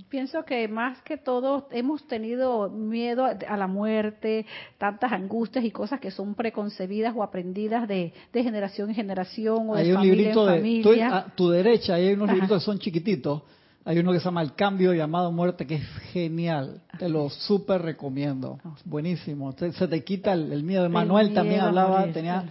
[0.09, 4.45] Pienso que más que todo hemos tenido miedo a la muerte,
[4.77, 9.93] tantas angustias y cosas que son preconcebidas o aprendidas de, generación en generación o de
[9.93, 11.17] familia en familia.
[11.17, 13.43] a tu derecha hay unos libritos que son chiquititos.
[13.83, 16.81] Hay uno que se llama El Cambio llamado Muerte, que es genial.
[16.99, 18.59] Te lo súper recomiendo.
[18.63, 18.75] Ah.
[18.85, 19.53] Buenísimo.
[19.53, 20.87] se te quita el, miedo.
[20.89, 22.45] Manuel también hablaba, tenía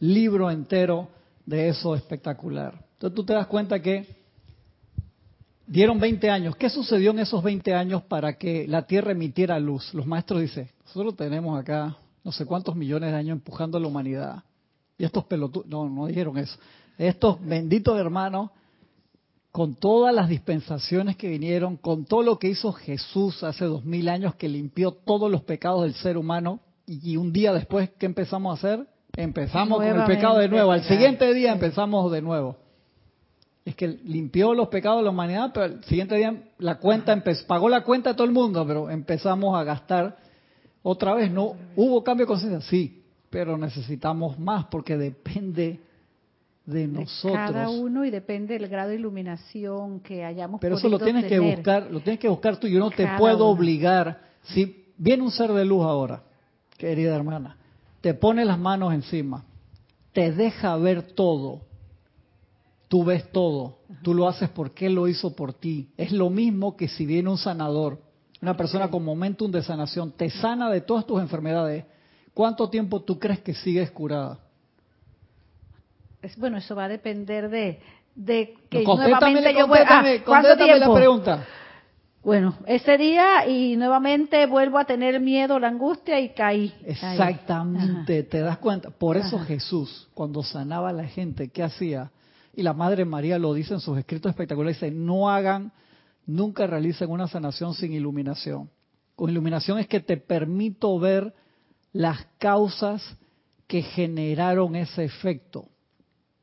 [0.00, 1.08] libro entero
[1.44, 2.74] de eso espectacular.
[2.92, 4.18] Entonces tú te das cuenta que
[5.68, 6.56] Dieron 20 años.
[6.56, 9.92] ¿Qué sucedió en esos 20 años para que la Tierra emitiera luz?
[9.92, 13.86] Los maestros dicen, nosotros tenemos acá no sé cuántos millones de años empujando a la
[13.86, 14.44] humanidad.
[14.96, 16.58] Y estos pelotudos, no, no dijeron eso.
[16.96, 18.50] Estos benditos hermanos,
[19.58, 24.08] con todas las dispensaciones que vinieron, con todo lo que hizo Jesús hace dos mil
[24.08, 28.52] años que limpió todos los pecados del ser humano, y, un día después, ¿qué empezamos
[28.52, 28.86] a hacer?
[29.16, 30.70] Empezamos con el pecado de nuevo.
[30.70, 32.54] Al siguiente día empezamos de nuevo
[33.64, 37.68] es que limpió los pecados de la humanidad, pero el siguiente día la cuenta pagó
[37.68, 40.18] la cuenta de todo el mundo, pero empezamos a gastar
[40.84, 41.32] otra vez.
[41.32, 45.80] No hubo cambio de conciencia, sí, pero necesitamos más porque depende
[46.68, 47.32] de nosotros.
[47.32, 50.60] Cada uno y depende del grado de iluminación que hayamos.
[50.60, 52.66] Pero eso lo tienes que buscar, lo tienes que buscar tú.
[52.68, 54.20] Yo no te puedo obligar.
[54.42, 56.22] Si viene un ser de luz ahora,
[56.76, 57.56] querida hermana,
[58.00, 59.44] te pone las manos encima,
[60.12, 61.68] te deja ver todo
[62.88, 65.90] tú ves todo, tú lo haces porque Él lo hizo por ti.
[65.96, 68.00] Es lo mismo que si viene un sanador,
[68.40, 71.84] una persona con momentum de sanación, te sana de todas tus enfermedades.
[72.34, 74.38] ¿Cuánto tiempo tú crees que sigues curada?
[76.22, 77.80] Es, bueno, eso va a depender de,
[78.14, 80.22] de que nuevamente yo voy a...
[80.24, 80.86] ¿Cuánto tiempo?
[80.86, 81.46] la pregunta.
[82.22, 86.74] Bueno, ese día y nuevamente vuelvo a tener miedo, la angustia y caí.
[86.84, 88.90] Exactamente, te das cuenta.
[88.90, 92.10] Por eso Jesús, cuando sanaba a la gente, ¿qué hacía?
[92.58, 95.70] y la Madre María lo dice en sus escritos espectaculares, dice, no hagan,
[96.26, 98.68] nunca realicen una sanación sin iluminación.
[99.14, 101.32] Con iluminación es que te permito ver
[101.92, 103.16] las causas
[103.68, 105.68] que generaron ese efecto.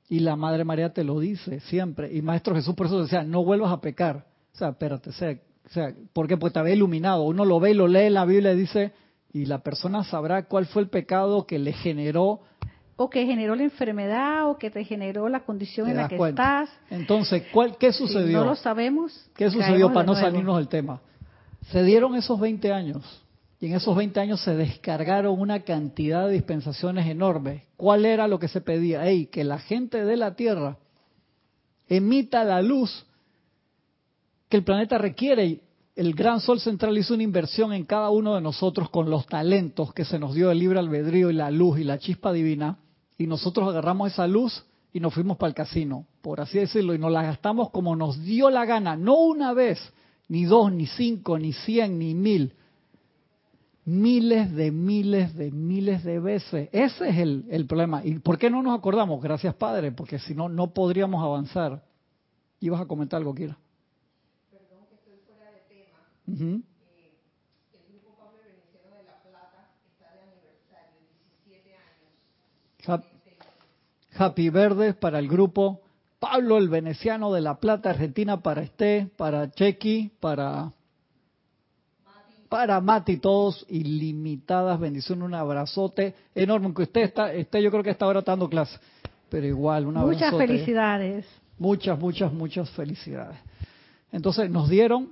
[0.07, 2.13] Y la Madre María te lo dice siempre.
[2.13, 4.25] Y Maestro Jesús por eso decía, no vuelvas a pecar.
[4.53, 7.23] O sea, espérate, o sea, o sea porque pues te había iluminado.
[7.23, 8.93] Uno lo ve y lo lee en la Biblia y dice,
[9.33, 12.41] y la persona sabrá cuál fue el pecado que le generó
[12.97, 16.69] o que generó la enfermedad o que te generó la condición en la que estás.
[16.89, 18.39] Entonces, ¿cuál, ¿qué sucedió?
[18.39, 19.29] no lo sabemos.
[19.35, 21.01] ¿Qué sucedió para no salirnos del tema?
[21.71, 23.24] Se dieron esos 20 años
[23.67, 27.63] en esos 20 años se descargaron una cantidad de dispensaciones enormes.
[27.77, 29.07] ¿Cuál era lo que se pedía?
[29.07, 30.77] Ey, que la gente de la Tierra
[31.87, 33.05] emita la luz
[34.49, 35.61] que el planeta requiere.
[35.95, 39.93] El gran sol central hizo una inversión en cada uno de nosotros con los talentos
[39.93, 42.77] que se nos dio el libre albedrío y la luz y la chispa divina
[43.17, 46.99] y nosotros agarramos esa luz y nos fuimos para el casino, por así decirlo, y
[46.99, 49.79] nos la gastamos como nos dio la gana, no una vez,
[50.27, 52.53] ni dos, ni cinco, ni cien, ni mil,
[53.85, 56.69] miles de miles de miles de veces.
[56.71, 58.03] Ese es el, el problema.
[58.03, 59.21] ¿Y por qué no nos acordamos?
[59.21, 61.83] Gracias, Padre, porque si no, no podríamos avanzar.
[62.59, 63.57] ¿Ibas a comentar algo, Kira?
[64.49, 65.99] Perdón que estoy fuera de tema.
[74.17, 75.81] Happy Verdes para el grupo.
[76.19, 80.71] Pablo el Veneciano de La Plata, Argentina, para Esté, para Chequi, para
[82.55, 87.89] para Mati, todos ilimitadas bendiciones, un abrazote enorme, aunque usted está, esté, yo creo que
[87.89, 88.79] está ahora dando clase,
[89.27, 90.31] pero igual, un abrazote.
[90.31, 91.25] Muchas felicidades.
[91.59, 93.37] Muchas, muchas, muchas felicidades.
[94.09, 95.09] Entonces nos dieron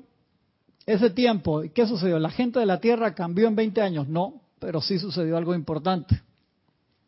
[0.85, 1.63] ese tiempo.
[1.73, 2.17] ¿Qué sucedió?
[2.17, 4.07] ¿La gente de la Tierra cambió en 20 años?
[4.07, 6.21] No, pero sí sucedió algo importante.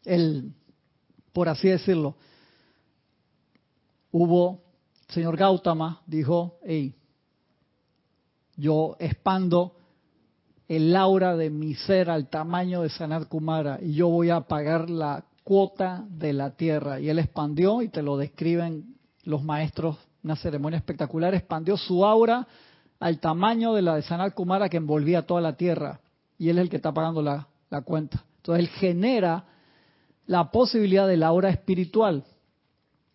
[0.04, 0.52] El
[1.32, 2.18] por así decirlo.
[4.12, 4.60] Hubo,
[5.08, 6.94] señor Gautama dijo, hey,
[8.58, 9.78] yo expando
[10.68, 14.90] el aura de mi ser al tamaño de Sanat Kumara y yo voy a pagar
[14.90, 17.00] la cuota de la tierra.
[17.00, 22.48] Y él expandió, y te lo describen los maestros, una ceremonia espectacular, expandió su aura
[23.00, 26.00] al tamaño de la de Sanat Kumara que envolvía toda la tierra.
[26.38, 28.24] Y él es el que está pagando la, la cuenta.
[28.38, 29.46] Entonces él genera
[30.26, 32.24] la posibilidad de la hora espiritual.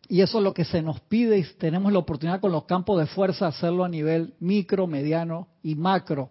[0.08, 2.98] Y eso es lo que se nos pide y tenemos la oportunidad con los campos
[2.98, 6.30] de fuerza hacerlo a nivel micro, mediano y macro.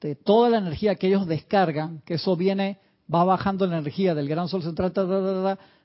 [0.00, 2.78] De toda la energía que ellos descargan, que eso viene,
[3.12, 4.92] va bajando la energía del gran sol central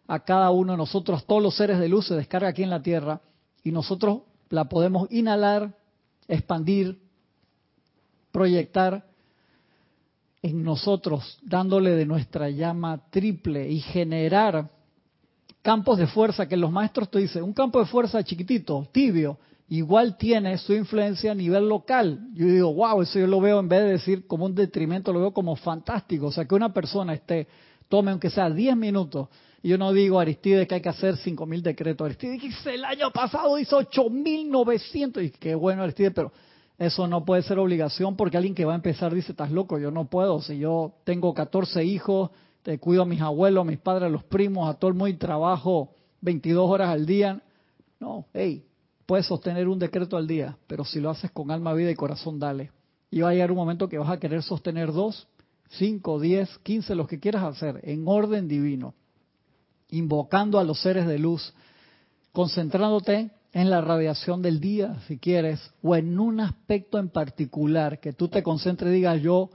[0.08, 2.82] a cada uno de nosotros, todos los seres de luz se descarga aquí en la
[2.82, 3.22] Tierra
[3.64, 5.74] y nosotros la podemos inhalar,
[6.28, 7.00] expandir,
[8.32, 9.06] proyectar
[10.42, 14.70] en nosotros, dándole de nuestra llama triple y generar
[15.62, 19.38] campos de fuerza que los maestros te dicen, un campo de fuerza chiquitito, tibio,
[19.72, 22.28] igual tiene su influencia a nivel local.
[22.34, 25.22] Yo digo, wow, eso yo lo veo en vez de decir como un detrimento, lo
[25.22, 26.28] veo como fantástico.
[26.28, 27.48] O sea, que una persona esté,
[27.88, 29.30] tome aunque sea 10 minutos.
[29.64, 32.04] Y yo no digo, Aristide, que hay que hacer 5.000 decretos.
[32.04, 35.24] Aristide, que el año pasado hizo 8.900.
[35.24, 36.34] Y qué bueno, Aristide, pero
[36.78, 39.90] eso no puede ser obligación porque alguien que va a empezar dice, estás loco, yo
[39.90, 40.42] no puedo.
[40.42, 42.32] Si yo tengo 14 hijos,
[42.62, 45.08] te cuido a mis abuelos, a mis padres, a los primos, a todo el mundo
[45.08, 47.42] y trabajo 22 horas al día.
[48.02, 48.66] No, hey,
[49.12, 52.40] puedes sostener un decreto al día, pero si lo haces con alma, vida y corazón,
[52.40, 52.72] dale.
[53.10, 55.28] Y va a llegar un momento que vas a querer sostener dos,
[55.72, 58.94] cinco, diez, quince, los que quieras hacer, en orden divino,
[59.90, 61.54] invocando a los seres de luz,
[62.32, 68.14] concentrándote en la radiación del día, si quieres, o en un aspecto en particular, que
[68.14, 69.50] tú te concentres y digas, yo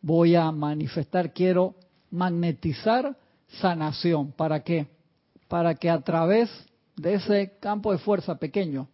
[0.00, 1.74] voy a manifestar, quiero
[2.12, 3.16] magnetizar
[3.60, 4.30] sanación.
[4.30, 4.86] ¿Para qué?
[5.48, 6.48] Para que a través
[6.94, 8.86] de ese campo de fuerza pequeño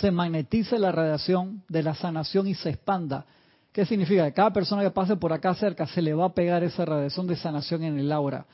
[0.00, 3.26] se magnetice la radiación de la sanación y se expanda.
[3.72, 4.24] ¿Qué significa?
[4.26, 7.26] Que cada persona que pase por acá cerca se le va a pegar esa radiación
[7.26, 8.46] de sanación en el aura.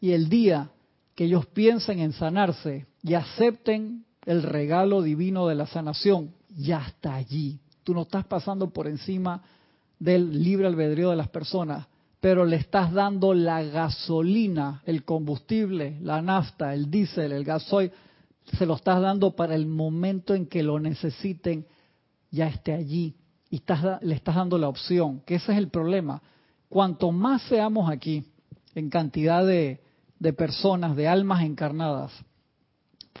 [0.00, 0.70] Y el día
[1.14, 7.14] que ellos piensen en sanarse y acepten el regalo divino de la sanación ya está
[7.14, 7.60] allí.
[7.84, 9.42] Tú no estás pasando por encima
[9.98, 11.86] del libre albedrío de las personas,
[12.20, 17.92] pero le estás dando la gasolina, el combustible, la nafta, el diésel, el gasoil,
[18.56, 21.66] se lo estás dando para el momento en que lo necesiten,
[22.30, 23.16] ya esté allí.
[23.50, 23.62] Y
[24.02, 26.22] le estás dando la opción, que ese es el problema.
[26.68, 28.24] Cuanto más seamos aquí,
[28.74, 32.12] en cantidad de personas, de almas encarnadas,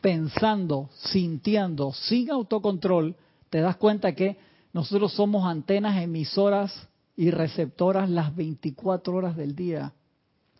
[0.02, 3.16] pensando, sintiendo, sin autocontrol,
[3.50, 4.36] te das cuenta que
[4.72, 9.92] nosotros somos antenas emisoras y receptoras las 24 horas del día.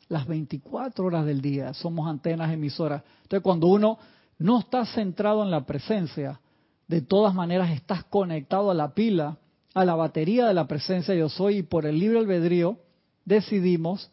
[0.08, 3.02] Las 24 horas del día somos antenas emisoras.
[3.22, 3.98] Entonces cuando uno
[4.38, 6.40] no está centrado en la presencia,
[6.88, 9.38] de todas maneras estás conectado a la pila,
[9.74, 12.78] a la batería de la presencia yo soy y por el libre albedrío
[13.24, 14.10] decidimos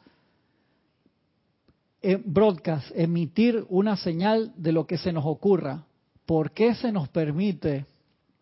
[2.26, 5.86] broadcast, emitir una señal de lo que se nos ocurra.
[6.26, 7.86] ¿Por qué se nos permite?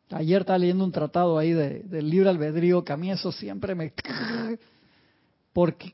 [0.10, 3.76] Ayer estaba leyendo un tratado ahí de, del libre albedrío, que a mí eso siempre
[3.76, 3.94] me...
[5.54, 5.94] Porque,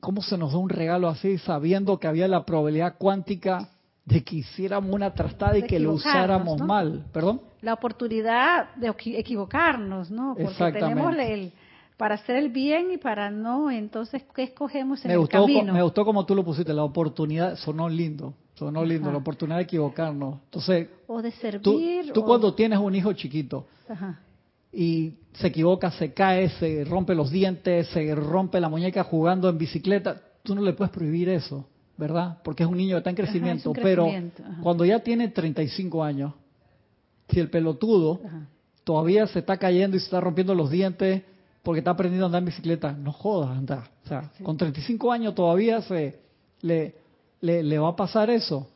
[0.00, 3.70] ¿cómo se nos da un regalo así sabiendo que había la probabilidad cuántica
[4.06, 6.66] de que hiciéramos una trastada y que lo usáramos ¿no?
[6.66, 7.04] mal?
[7.12, 7.40] ¿Perdón?
[7.60, 10.34] La oportunidad de equi- equivocarnos, ¿no?
[10.40, 11.52] Porque tenemos el
[11.96, 15.72] para hacer el bien y para no, entonces ¿qué escogemos en Me el gustó, camino?
[15.72, 19.12] me gustó como tú lo pusiste, la oportunidad, sonó lindo, sonó lindo, Ajá.
[19.12, 20.36] la oportunidad de equivocarnos.
[20.44, 21.38] Entonces, o de tú,
[21.78, 24.20] servir tú o- cuando tienes un hijo chiquito Ajá.
[24.72, 29.56] y se equivoca, se cae, se rompe los dientes, se rompe la muñeca jugando en
[29.56, 31.66] bicicleta, tú no le puedes prohibir eso,
[31.96, 32.38] ¿verdad?
[32.44, 34.60] Porque es un niño que está en Ajá, crecimiento, pero ajá.
[34.62, 36.32] cuando ya tiene 35 años,
[37.28, 38.46] si el pelotudo Ajá.
[38.84, 41.22] todavía se está cayendo y se está rompiendo los dientes
[41.62, 43.88] porque está aprendiendo a andar en bicicleta, no jodas, anda.
[44.04, 46.20] O sea, con 35 años todavía se
[46.60, 46.94] le,
[47.40, 48.68] le, le va a pasar eso.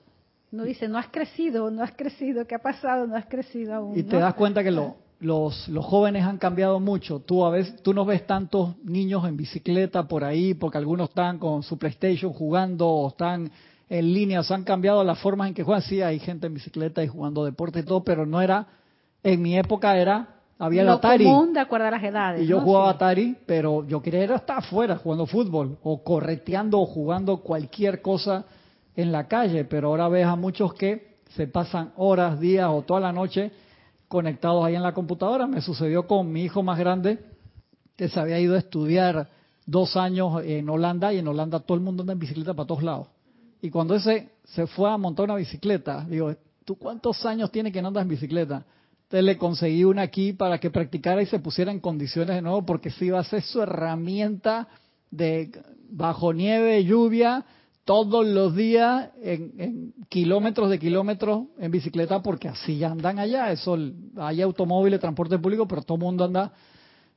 [0.50, 3.06] No dice, no has crecido, no has crecido, ¿qué ha pasado?
[3.06, 3.96] No has crecido aún.
[3.96, 7.20] Y te das cuenta que lo- los, los jóvenes han cambiado mucho.
[7.20, 11.38] Tú a veces, tú no ves tantos niños en bicicleta por ahí porque algunos están
[11.38, 13.50] con su PlayStation jugando o están
[13.88, 15.82] en línea, o sea, han cambiado las formas en que juegan.
[15.82, 18.66] Sí, hay gente en bicicleta y jugando deporte y todo, pero no era,
[19.22, 21.24] en mi época era, había el Lo Atari.
[21.24, 22.42] común de acuerdo a las edades.
[22.42, 22.62] Y yo ¿no?
[22.62, 22.94] jugaba Sí.
[22.96, 28.44] Atari, pero yo quería era estar afuera jugando fútbol o correteando o jugando cualquier cosa
[28.96, 29.64] en la calle.
[29.64, 33.50] Pero ahora ves a muchos que se pasan horas, días o toda la noche
[34.10, 35.46] conectados ahí en la computadora.
[35.46, 37.20] Me sucedió con mi hijo más grande,
[37.96, 39.28] que se había ido a estudiar
[39.66, 42.82] dos años en Holanda y en Holanda todo el mundo anda en bicicleta para todos
[42.82, 43.06] lados.
[43.62, 46.34] Y cuando ese se fue a montar una bicicleta, digo,
[46.64, 48.64] ¿tú cuántos años tienes que no andas en bicicleta?
[49.04, 52.66] Entonces le conseguí una aquí para que practicara y se pusiera en condiciones de nuevo,
[52.66, 54.66] porque sí iba a ser su herramienta
[55.12, 55.52] de
[55.88, 57.44] bajo nieve, lluvia,
[57.90, 63.50] todos los días en, kilómetros de kilómetros en bicicleta, porque así andan allá.
[63.50, 63.76] Eso,
[64.16, 66.52] hay automóviles, transporte público, pero todo el mundo anda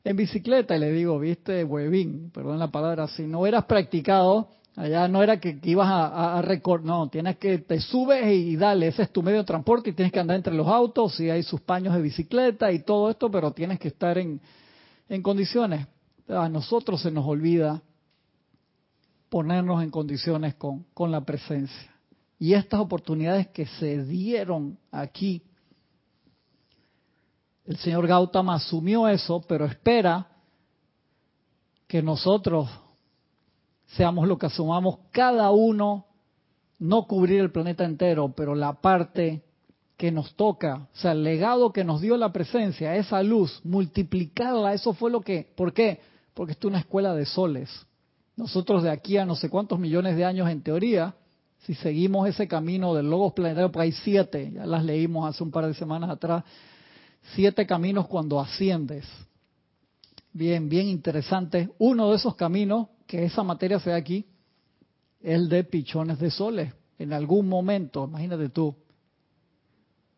[0.04, 0.76] en bicicleta.
[0.76, 5.40] Y le digo, viste, huevín, perdón la palabra, si no hubieras practicado, allá no era
[5.40, 9.38] que, ibas a, a, no, tienes que, te subes y dale, ese es tu medio
[9.38, 12.72] de transporte y tienes que andar entre los autos, y hay sus paños de bicicleta
[12.72, 14.42] y todo esto, pero tienes que estar en,
[15.08, 15.86] en condiciones.
[16.28, 17.80] A nosotros se nos olvida
[19.34, 21.92] ponernos en condiciones con, con la presencia.
[22.38, 25.42] Y estas oportunidades que se dieron aquí,
[27.66, 30.28] el señor Gautama asumió eso, pero espera
[31.88, 32.70] que nosotros
[33.98, 36.06] seamos lo que asumamos cada uno,
[36.78, 39.44] no cubrir el planeta entero, pero la parte
[39.98, 44.76] que nos toca, o sea, el legado que nos dio la presencia, esa luz, multiplicarla,
[44.76, 46.02] eso fue lo que, ¿por qué?
[46.36, 47.88] Porque esto es una escuela de soles.
[48.36, 51.16] Nosotros de aquí a no sé cuántos millones de años, en teoría,
[51.60, 55.52] si seguimos ese camino del logos planetario, porque hay siete, ya las leímos hace un
[55.52, 56.44] par de semanas atrás,
[57.36, 59.06] siete caminos cuando asciendes.
[60.34, 61.70] Bien, bien interesante.
[61.78, 64.26] Uno de esos caminos, que esa materia se da aquí,
[65.22, 66.74] el de pichones de soles.
[66.98, 68.76] En algún momento, imagínate tú,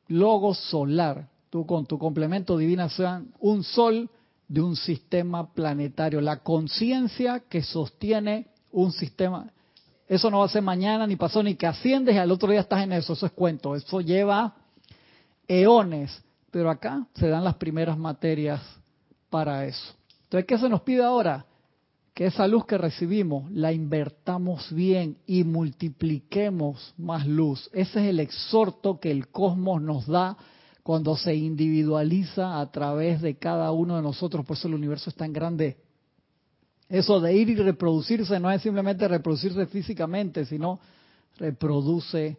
[0.08, 4.10] logos solar, tú con tu complemento divina sean un sol
[4.48, 9.52] de un sistema planetario, la conciencia que sostiene un sistema.
[10.08, 12.62] Eso no va a ser mañana ni pasó ni que asciendes y al otro día
[12.62, 14.56] estás en eso, eso es cuento, eso lleva
[15.48, 18.62] eones, pero acá se dan las primeras materias
[19.30, 19.94] para eso.
[20.24, 21.46] Entonces, ¿qué se nos pide ahora?
[22.14, 27.70] Que esa luz que recibimos la invertamos bien y multipliquemos más luz.
[27.74, 30.38] Ese es el exhorto que el cosmos nos da
[30.86, 34.46] cuando se individualiza a través de cada uno de nosotros.
[34.46, 35.78] Por eso el universo es tan grande.
[36.88, 40.80] Eso de ir y reproducirse no es simplemente reproducirse físicamente, sino
[41.38, 42.38] reproduce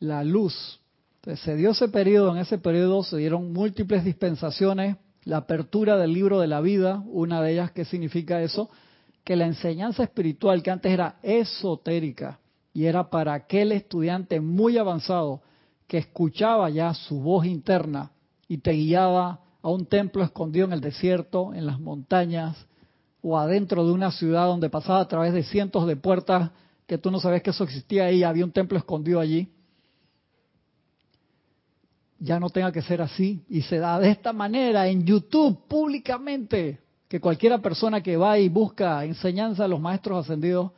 [0.00, 0.82] la luz.
[1.14, 6.12] Entonces se dio ese periodo, en ese periodo se dieron múltiples dispensaciones, la apertura del
[6.12, 8.68] libro de la vida, una de ellas, ¿qué significa eso?
[9.24, 12.38] Que la enseñanza espiritual que antes era esotérica
[12.74, 15.40] y era para aquel estudiante muy avanzado
[15.88, 18.12] que escuchaba ya su voz interna
[18.46, 22.56] y te guiaba a un templo escondido en el desierto, en las montañas
[23.22, 26.50] o adentro de una ciudad donde pasaba a través de cientos de puertas
[26.86, 29.48] que tú no sabías que eso existía ahí, había un templo escondido allí.
[32.20, 36.80] Ya no tenga que ser así y se da de esta manera en YouTube públicamente
[37.08, 40.72] que cualquiera persona que va y busca enseñanza a los maestros ascendidos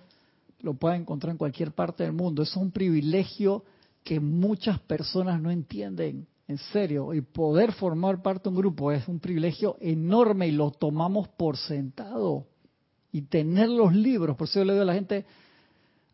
[0.61, 2.43] lo pueda encontrar en cualquier parte del mundo.
[2.43, 3.65] Es un privilegio
[4.05, 7.15] que muchas personas no entienden, en serio.
[7.15, 11.57] Y poder formar parte de un grupo es un privilegio enorme y lo tomamos por
[11.57, 12.47] sentado.
[13.13, 15.27] Y tener los libros, por eso yo le digo a la gente,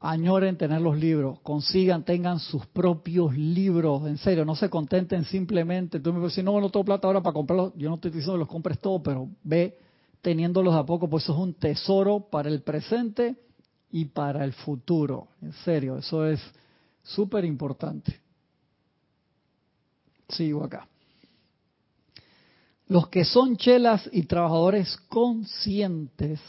[0.00, 6.00] añoren tener los libros, consigan, tengan sus propios libros, en serio, no se contenten simplemente.
[6.00, 8.38] Tú me dices, no, no tengo plata ahora para comprarlos, yo no estoy diciendo que
[8.40, 9.78] los compres todo, pero ve
[10.22, 13.36] teniéndolos a poco, pues eso es un tesoro para el presente
[13.90, 15.28] y para el futuro.
[15.40, 16.40] En serio, eso es
[17.06, 18.20] súper importante.
[20.28, 20.88] Sigo acá.
[22.88, 26.40] Los que son chelas y trabajadores conscientes,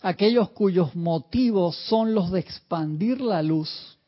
[0.00, 3.98] aquellos cuyos motivos son los de expandir la luz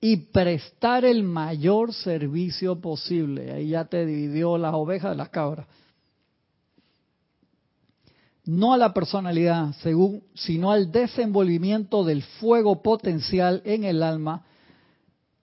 [0.00, 3.52] y prestar el mayor servicio posible.
[3.52, 5.66] Ahí ya te dividió las ovejas de las cabras
[8.46, 14.44] no a la personalidad, según, sino al desenvolvimiento del fuego potencial en el alma,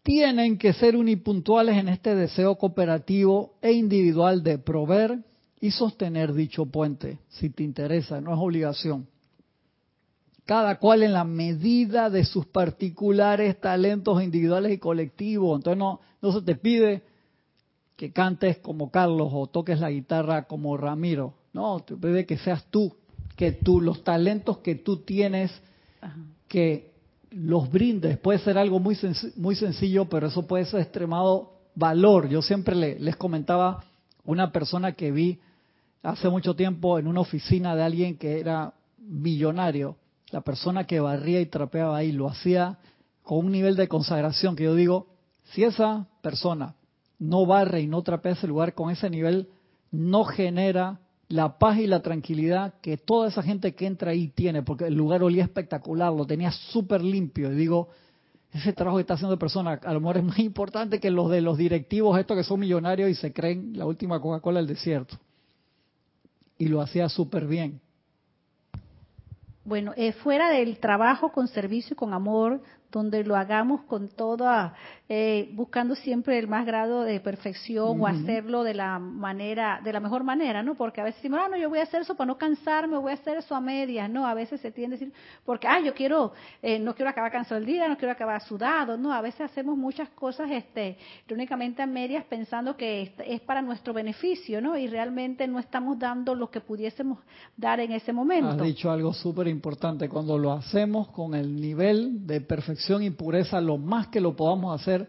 [0.03, 5.19] tienen que ser unipuntuales en este deseo cooperativo e individual de proveer
[5.59, 9.07] y sostener dicho puente, si te interesa, no es obligación.
[10.45, 15.59] Cada cual en la medida de sus particulares talentos individuales y colectivos.
[15.59, 17.03] Entonces no, no se te pide
[17.95, 21.35] que cantes como Carlos o toques la guitarra como Ramiro.
[21.53, 22.95] No, te pide que seas tú,
[23.35, 25.51] que tú, los talentos que tú tienes,
[26.47, 26.90] que
[27.31, 28.17] los brindes.
[28.17, 28.97] Puede ser algo muy,
[29.37, 32.29] muy sencillo, pero eso puede ser extremado valor.
[32.29, 33.83] Yo siempre les comentaba
[34.23, 35.39] una persona que vi
[36.03, 39.97] hace mucho tiempo en una oficina de alguien que era millonario.
[40.31, 42.77] La persona que barría y trapeaba ahí lo hacía
[43.23, 45.07] con un nivel de consagración que yo digo,
[45.53, 46.75] si esa persona
[47.19, 49.49] no barre y no trapea ese lugar con ese nivel,
[49.91, 50.99] no genera
[51.31, 54.95] la paz y la tranquilidad que toda esa gente que entra ahí tiene, porque el
[54.95, 57.51] lugar olía espectacular, lo tenía súper limpio.
[57.51, 57.89] Y digo,
[58.51, 61.41] ese trabajo que está haciendo persona a lo mejor es más importante que los de
[61.41, 65.17] los directivos, estos que son millonarios y se creen la última Coca-Cola del desierto.
[66.57, 67.79] Y lo hacía súper bien.
[69.63, 72.61] Bueno, eh, fuera del trabajo con servicio y con amor,
[72.91, 74.73] donde lo hagamos con toda,
[75.13, 79.99] eh, buscando siempre el más grado de perfección o hacerlo de la manera, de la
[79.99, 80.75] mejor manera, ¿no?
[80.75, 83.11] Porque a veces decimos, ah, no, yo voy a hacer eso para no cansarme, voy
[83.11, 84.25] a hacer eso a medias, ¿no?
[84.25, 86.31] A veces se tiende a decir, porque, ah, yo quiero,
[86.61, 89.11] eh, no quiero acabar cansado el día, no quiero acabar sudado, ¿no?
[89.11, 90.97] A veces hacemos muchas cosas, este,
[91.29, 94.77] únicamente a medias pensando que es para nuestro beneficio, ¿no?
[94.77, 97.19] Y realmente no estamos dando lo que pudiésemos
[97.57, 98.51] dar en ese momento.
[98.51, 103.59] Has dicho algo súper importante, cuando lo hacemos con el nivel de perfección y pureza
[103.59, 105.00] lo más que lo podamos hacer,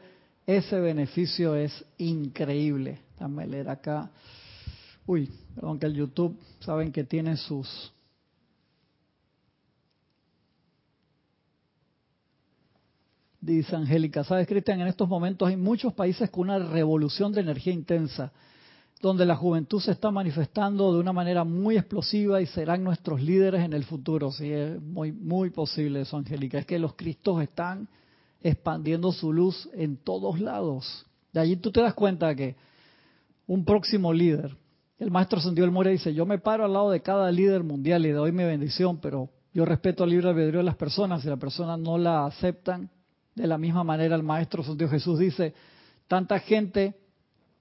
[0.46, 3.00] ese beneficio es increíble.
[3.14, 4.10] Déjame leer acá.
[5.06, 7.92] Uy, perdón que el YouTube saben que tiene sus...
[13.40, 14.80] Dice Angélica, ¿sabes, Cristian?
[14.80, 18.30] En estos momentos hay muchos países con una revolución de energía intensa
[19.02, 23.64] donde la juventud se está manifestando de una manera muy explosiva y serán nuestros líderes
[23.64, 24.30] en el futuro.
[24.30, 26.58] Sí, es muy, muy posible eso, Angélica.
[26.58, 27.88] Es que los Cristos están
[28.42, 31.06] expandiendo su luz en todos lados.
[31.32, 32.56] De allí tú te das cuenta que
[33.46, 34.56] un próximo líder,
[34.98, 38.06] el maestro Santiago El More dice, yo me paro al lado de cada líder mundial
[38.06, 41.22] y doy mi bendición, pero yo respeto el libre albedrío de las personas.
[41.22, 42.90] Si las personas no la aceptan,
[43.34, 45.54] de la misma manera el maestro Santiago Jesús dice,
[46.06, 46.94] tanta gente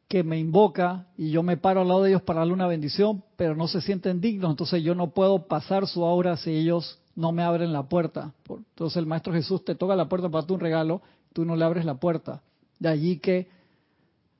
[0.07, 3.23] que me invoca y yo me paro al lado de ellos para darle una bendición,
[3.37, 7.31] pero no se sienten dignos, entonces yo no puedo pasar su aura si ellos no
[7.31, 8.33] me abren la puerta.
[8.49, 11.01] Entonces el Maestro Jesús te toca la puerta para darte un regalo,
[11.33, 12.41] tú no le abres la puerta.
[12.79, 13.47] De allí que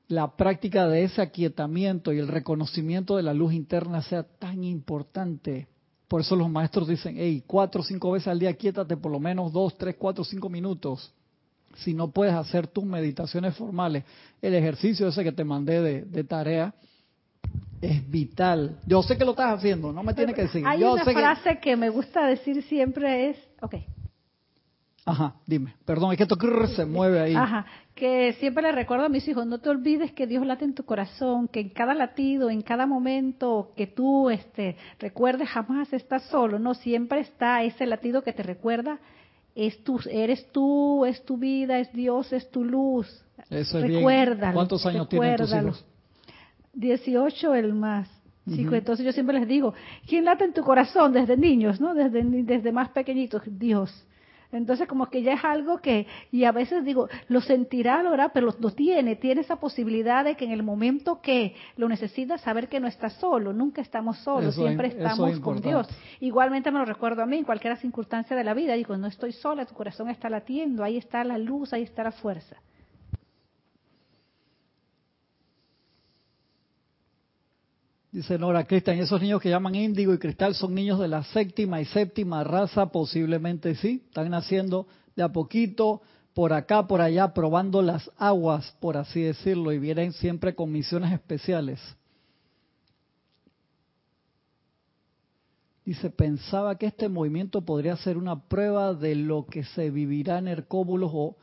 [0.08, 5.68] la práctica de ese aquietamiento y el reconocimiento de la luz interna sea tan importante.
[6.08, 9.20] Por eso los maestros dicen, hey, cuatro o cinco veces al día, quiétate por lo
[9.20, 11.12] menos dos, tres, cuatro, cinco minutos
[11.76, 14.04] si no puedes hacer tus meditaciones formales,
[14.40, 16.74] el ejercicio ese que te mandé de, tarea
[17.80, 18.78] es vital.
[18.86, 20.64] Yo sé que lo estás haciendo, no me tienes que decir.
[20.66, 21.76] Hay una frase que...
[21.76, 23.74] me gusta decir siempre es, ok.
[25.04, 26.36] Ajá, dime, perdón, es que esto
[26.76, 27.34] se mueve ahí.
[27.34, 27.66] Ajá,
[27.96, 30.84] que siempre le recuerdo a mis hijos, no te olvides que Dios late en tu
[30.84, 36.60] corazón, que en cada latido, en cada momento que tú este, recuerdes, jamás estás solo,
[36.60, 39.00] no, siempre está ese latido que te recuerda
[39.54, 43.06] es tu, eres tú, es tu vida, es Dios, es tu luz.
[43.50, 44.54] Eso es Recuérdalo.
[44.54, 45.84] ¿Cuántos años tienen tus hijos?
[46.72, 48.08] 18 el más.
[48.46, 49.74] entonces yo siempre les digo,
[50.06, 51.94] ¿quién late en tu corazón desde niños, no?
[51.94, 54.06] Desde, desde más pequeñitos, Dios.
[54.52, 58.54] Entonces como que ya es algo que, y a veces digo, lo sentirá, lo pero
[58.58, 62.78] lo, tiene, tiene esa posibilidad de que en el momento que lo necesita, saber que
[62.78, 65.88] no está solo, nunca estamos solos, siempre estamos con Dios.
[66.20, 69.32] Igualmente me lo recuerdo a mí, en cualquier circunstancia de la vida, digo, no estoy
[69.32, 72.56] sola, tu corazón está latiendo, ahí está la luz, ahí está la fuerza.
[78.12, 81.80] Dice Nora Cristian, esos niños que llaman índigo y cristal son niños de la séptima
[81.80, 84.86] y séptima raza, posiblemente sí, están naciendo
[85.16, 86.02] de a poquito,
[86.34, 91.10] por acá, por allá, probando las aguas, por así decirlo, y vienen siempre con misiones
[91.10, 91.80] especiales.
[95.86, 100.48] Dice, pensaba que este movimiento podría ser una prueba de lo que se vivirá en
[100.48, 101.36] Hercóbulos o...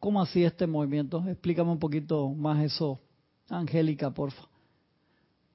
[0.00, 1.22] ¿Cómo así este movimiento?
[1.28, 2.98] Explícame un poquito más eso,
[3.48, 4.51] Angélica, porfa.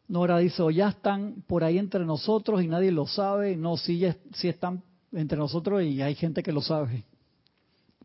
[0.08, 3.58] Nora dice, o ya están por ahí entre nosotros y nadie lo sabe.
[3.58, 4.82] No, sí, sí están
[5.12, 7.04] entre nosotros y hay gente que lo sabe.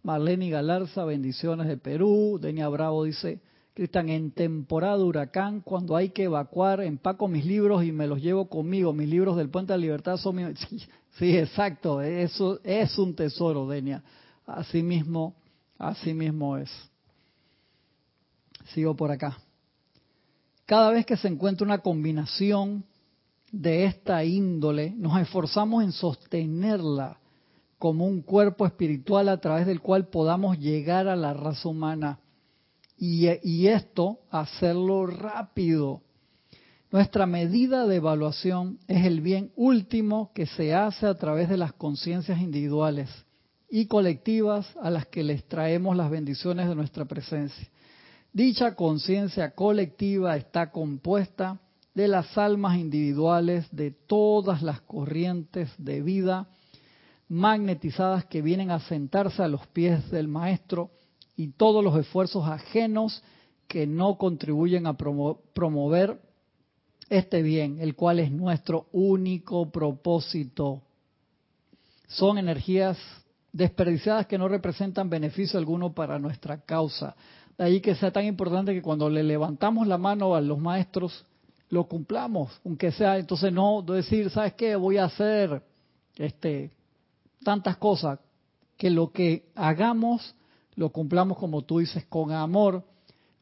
[0.02, 2.38] Marlene Galarza, bendiciones de Perú.
[2.42, 3.40] Denia Bravo dice,
[3.74, 8.20] Cristian, en temporada de huracán, cuando hay que evacuar, empaco mis libros y me los
[8.20, 8.92] llevo conmigo.
[8.92, 10.58] Mis libros del Puente de la Libertad son mis...
[11.18, 14.02] Sí, exacto, eso es un tesoro, Denia.
[14.46, 15.34] Así mismo,
[15.76, 16.70] así mismo es.
[18.72, 19.36] Sigo por acá.
[20.72, 22.86] Cada vez que se encuentra una combinación
[23.50, 27.20] de esta índole, nos esforzamos en sostenerla
[27.78, 32.20] como un cuerpo espiritual a través del cual podamos llegar a la raza humana.
[32.96, 36.00] Y, y, esto, hacerlo rápido.
[36.90, 41.74] Nuestra medida de evaluación es el bien último que se hace a través de las
[41.74, 43.10] conciencias individuales
[43.68, 47.68] y colectivas a las que les traemos las bendiciones de nuestra presencia.
[48.32, 51.60] Dicha conciencia colectiva está compuesta
[51.94, 56.48] de las almas individuales de todas las corrientes de vida
[57.28, 60.90] magnetizadas que vienen a sentarse a los pies del Maestro
[61.36, 63.22] y todos los esfuerzos ajenos
[63.68, 66.18] que no contribuyen a promover
[67.10, 70.80] este bien, el cual es nuestro único propósito.
[72.08, 72.96] Son energías
[73.52, 77.14] desperdiciadas que no representan beneficio alguno para nuestra causa.
[77.62, 81.24] De ahí que sea tan importante que cuando le levantamos la mano a los maestros,
[81.68, 84.74] lo cumplamos, aunque sea, entonces no decir, ¿sabes qué?
[84.74, 85.62] Voy a hacer
[86.16, 86.72] este
[87.44, 88.18] tantas cosas,
[88.76, 90.34] que lo que hagamos
[90.74, 92.82] lo cumplamos como tú dices, con amor,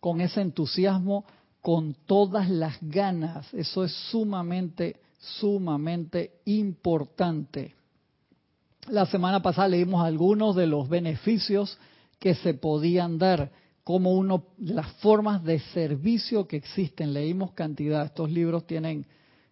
[0.00, 1.24] con ese entusiasmo,
[1.62, 3.54] con todas las ganas.
[3.54, 7.74] Eso es sumamente, sumamente importante.
[8.86, 11.78] La semana pasada leímos algunos de los beneficios
[12.18, 13.50] que se podían dar
[13.90, 17.12] como uno las formas de servicio que existen.
[17.12, 19.04] Leímos cantidad, estos libros tienen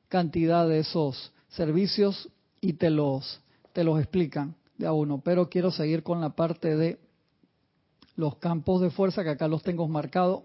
[0.07, 2.29] cantidad de esos servicios
[2.61, 3.41] y te los,
[3.73, 5.21] te los explican de a uno.
[5.25, 7.01] Pero quiero seguir con la parte de
[8.15, 10.45] los campos de fuerza, que acá los tengo marcados.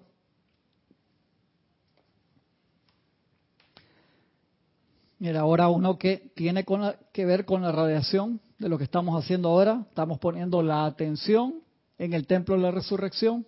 [5.20, 6.66] Mira, ahora uno que tiene
[7.14, 11.62] que ver con la radiación de lo que estamos haciendo ahora, estamos poniendo la atención
[12.00, 13.46] en el templo de la resurrección,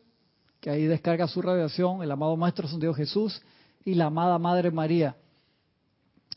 [0.66, 3.40] que ahí descarga su radiación el amado Maestro Dios Jesús
[3.86, 5.16] y la amada Madre María.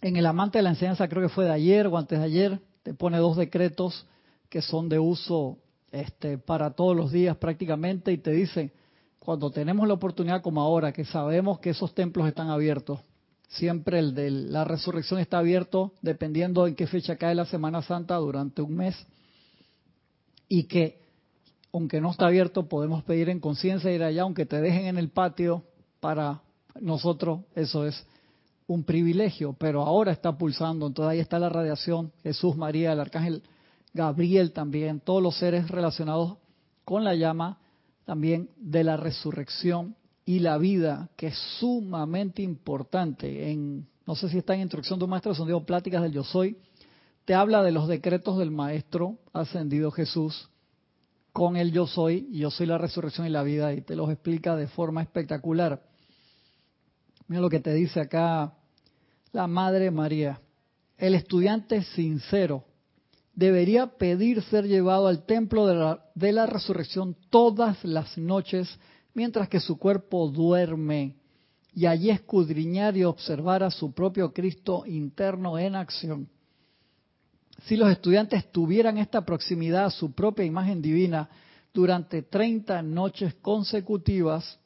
[0.03, 2.61] En el amante de la enseñanza, creo que fue de ayer o antes de ayer,
[2.83, 4.07] te pone dos decretos
[4.51, 5.57] que son de uso
[5.93, 8.71] este, para todos los días prácticamente y te dice,
[9.19, 13.01] cuando tenemos la oportunidad como ahora, que sabemos que esos templos están abiertos,
[13.49, 18.17] siempre el de la resurrección está abierto dependiendo en qué fecha cae la Semana Santa
[18.17, 18.95] durante un mes
[20.51, 21.08] y que
[21.79, 25.11] aunque no está abierto, podemos pedir en conciencia ir allá, aunque te dejen en el
[25.11, 25.63] patio,
[26.01, 26.43] para
[26.81, 28.05] nosotros eso es
[28.67, 33.45] un privilegio, pero ahora está pulsando, entonces ahí está la radiación, Jesús, María, el Arcángel
[33.95, 36.37] Gabriel también, todos los seres relacionados
[36.85, 37.59] con la llama
[38.05, 43.53] también de la resurrección y la vida, que es sumamente importante.
[43.53, 46.59] En, no sé si está en instrucción de un maestro, son pláticas del yo soy,
[47.25, 50.51] te habla de los decretos del maestro ascendido Jesús,
[51.39, 54.11] con el yo soy, y yo soy la resurrección y la vida, y te los
[54.11, 55.81] explica de forma espectacular.
[57.29, 58.55] Mira lo que te dice acá
[59.31, 60.41] la Madre María.
[60.97, 62.65] El estudiante sincero
[63.35, 68.77] debería pedir ser llevado al templo de la, de la resurrección todas las noches
[69.15, 71.15] mientras que su cuerpo duerme
[71.73, 76.29] y allí escudriñar y observar a su propio Cristo interno en acción
[77.65, 81.29] si los estudiantes tuvieran esta proximidad a su propia imagen divina
[81.75, 84.59] durante 30 noches consecutivas,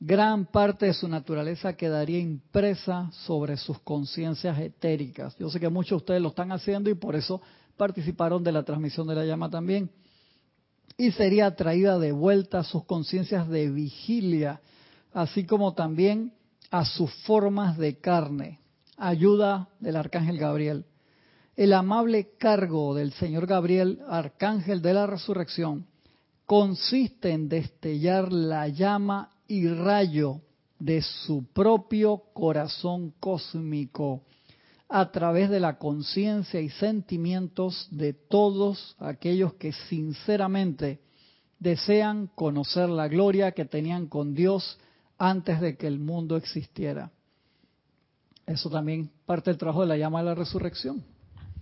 [0.00, 5.36] gran parte de su naturaleza quedaría impresa sobre sus conciencias etéricas.
[5.38, 7.40] Yo sé que muchos de ustedes lo están haciendo y por eso
[7.76, 9.90] participaron de la transmisión de la llama también.
[10.96, 14.60] Y sería traída de vuelta a sus conciencias de vigilia,
[15.12, 16.32] así como también
[16.70, 18.60] a sus formas de carne.
[18.96, 20.84] Ayuda del arcángel Gabriel.
[21.54, 25.86] El amable cargo del señor Gabriel, arcángel de la resurrección,
[26.46, 30.40] consiste en destellar la llama y rayo
[30.78, 34.22] de su propio corazón cósmico
[34.88, 41.00] a través de la conciencia y sentimientos de todos aquellos que sinceramente
[41.58, 44.78] desean conocer la gloria que tenían con Dios
[45.18, 47.10] antes de que el mundo existiera.
[48.46, 51.11] Eso también parte del trabajo de la llama de la resurrección.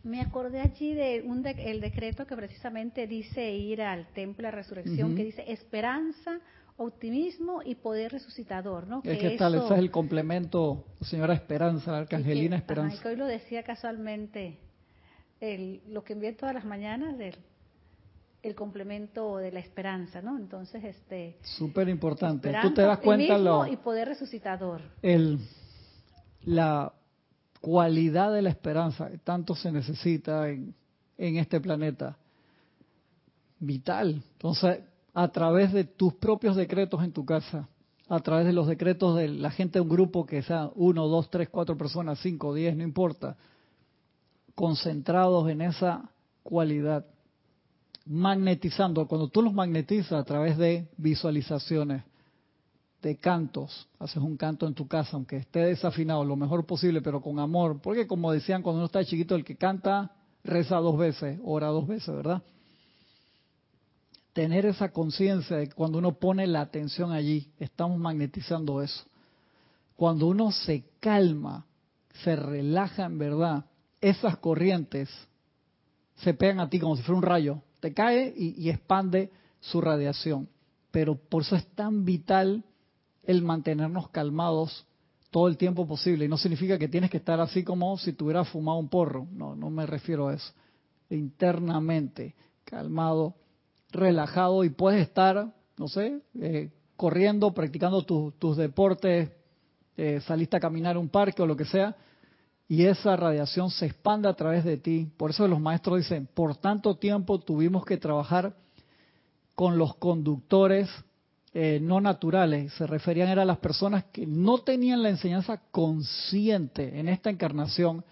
[0.03, 4.57] Me acordé allí de un el decreto que precisamente dice ir al templo de la
[4.57, 6.41] resurrección, que dice esperanza,
[6.79, 9.03] optimismo y poder resucitador, ¿no?
[9.05, 13.03] Es que, tal, ese es el complemento, señora Esperanza, la arcangelina Esperanza.
[13.03, 14.59] que hoy lo decía casualmente,
[15.41, 17.37] el, lo que envié todas las mañanas del
[18.43, 20.39] el complemento de la esperanza, ¿no?
[20.39, 21.37] Entonces, este...
[21.43, 22.51] Súper importante.
[22.63, 23.67] Tú te das cuenta lo...
[23.67, 24.81] Y poder resucitador.
[25.03, 25.41] El,
[26.45, 26.91] la
[27.61, 30.75] cualidad de la esperanza que tanto se necesita en,
[31.19, 32.17] en este planeta.
[33.59, 34.23] Vital.
[34.33, 34.81] Entonces,
[35.13, 37.69] a través de tus propios decretos en tu casa,
[38.09, 41.31] a través de los decretos de la gente de un grupo que sea uno, dos,
[41.31, 43.37] tres, cuatro personas, cinco, diez, no importa,
[44.55, 46.11] concentrados en esa
[46.43, 47.07] cualidad,
[48.07, 49.07] magnetizando.
[49.07, 52.03] Cuando tú los magnetizas a través de visualizaciones,
[53.03, 57.21] de cantos, haces un canto en tu casa, aunque esté desafinado lo mejor posible, pero
[57.21, 60.13] con amor, porque como decían cuando uno está chiquito, el que canta
[60.45, 62.43] reza dos veces, ora dos veces, ¿verdad?
[64.33, 69.05] tener esa conciencia de que cuando uno pone la atención allí, estamos magnetizando eso.
[69.97, 71.67] Cuando uno se calma,
[72.25, 73.67] se relaja en verdad,
[74.01, 75.11] esas corrientes
[76.17, 79.31] se pegan a ti como si fuera un rayo, te cae y, y expande
[79.61, 80.49] su radiación.
[80.91, 82.65] Pero por eso es tan vital
[83.31, 84.87] el mantenernos calmados
[85.31, 86.24] todo el tiempo posible.
[86.24, 89.26] Y no significa que tienes que estar así como si tuvieras fumado un porro.
[89.33, 90.53] No, no me refiero a eso.
[91.09, 93.35] Internamente, calmado,
[93.93, 99.31] relajado y puedes estar, no sé, eh, corriendo, practicando tus deportes,
[99.97, 101.97] eh, saliste a caminar un parque o lo que sea,
[102.68, 105.09] y esa radiación se expande a través de ti.
[105.16, 108.55] Por eso los maestros dicen, por tanto tiempo tuvimos que trabajar
[109.55, 110.89] con los conductores
[111.53, 112.73] eh, no naturales.
[112.75, 118.05] Se referían a las personas que no tenían la enseñanza consciente en esta encarnación,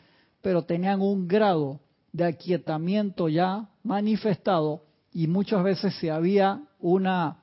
[0.43, 1.81] pero tenían un grado
[2.13, 4.83] de aquietamiento ya manifestado
[5.13, 7.39] y muchas veces si había una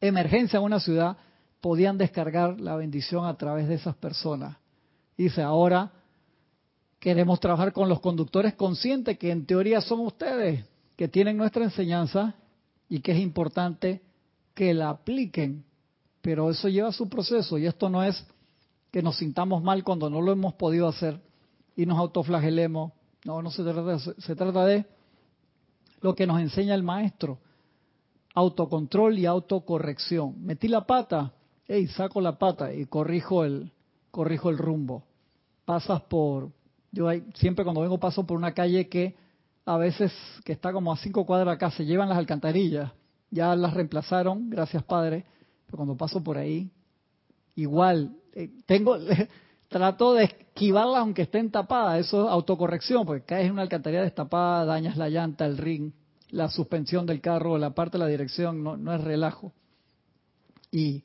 [0.00, 1.16] emergencia en una ciudad,
[1.60, 4.56] podían descargar la bendición a través de esas personas.
[5.16, 5.92] Dice, ahora
[6.98, 10.64] queremos trabajar con los conductores conscientes, que en teoría son ustedes,
[10.96, 12.34] que tienen nuestra enseñanza
[12.88, 14.02] y que es importante
[14.56, 15.64] que la apliquen.
[16.22, 18.26] Pero eso lleva su proceso y esto no es
[18.90, 21.20] que nos sintamos mal cuando no lo hemos podido hacer
[21.76, 22.92] y nos autoflagelemos.
[23.24, 24.14] No, no se trata de eso.
[24.18, 24.86] Se trata de
[26.00, 27.38] lo que nos enseña el maestro.
[28.34, 30.42] Autocontrol y autocorrección.
[30.42, 31.32] Metí la pata,
[31.68, 33.70] hey, saco la pata y corrijo el,
[34.10, 35.04] corrijo el rumbo.
[35.64, 36.50] Pasas por,
[36.90, 39.14] yo siempre cuando vengo paso por una calle que
[39.66, 40.12] a veces,
[40.44, 42.92] que está como a cinco cuadras acá, se llevan las alcantarillas.
[43.36, 45.26] Ya las reemplazaron, gracias Padre.
[45.66, 46.70] Pero cuando paso por ahí,
[47.54, 48.96] igual, eh, tengo,
[49.68, 54.64] trato de esquivarlas aunque estén tapadas, eso es autocorrección, porque caes en una alcantarilla destapada,
[54.64, 55.92] dañas la llanta, el ring,
[56.30, 59.52] la suspensión del carro, la parte de la dirección, no, no es relajo.
[60.72, 61.04] Y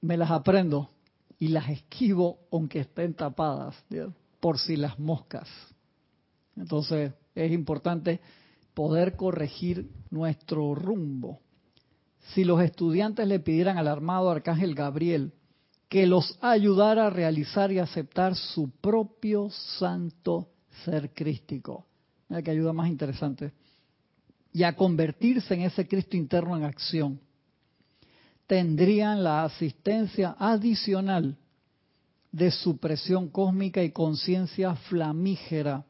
[0.00, 0.90] me las aprendo
[1.38, 3.76] y las esquivo aunque estén tapadas,
[4.40, 5.48] por si las moscas.
[6.56, 8.20] Entonces es importante
[8.78, 11.40] poder corregir nuestro rumbo.
[12.32, 15.32] Si los estudiantes le pidieran al armado arcángel Gabriel
[15.88, 20.50] que los ayudara a realizar y aceptar su propio santo
[20.84, 21.86] ser crístico.
[22.28, 23.52] Mira que ayuda más interesante.
[24.52, 27.20] Y a convertirse en ese Cristo interno en acción.
[28.46, 31.36] Tendrían la asistencia adicional
[32.30, 35.84] de supresión cósmica y conciencia flamígera,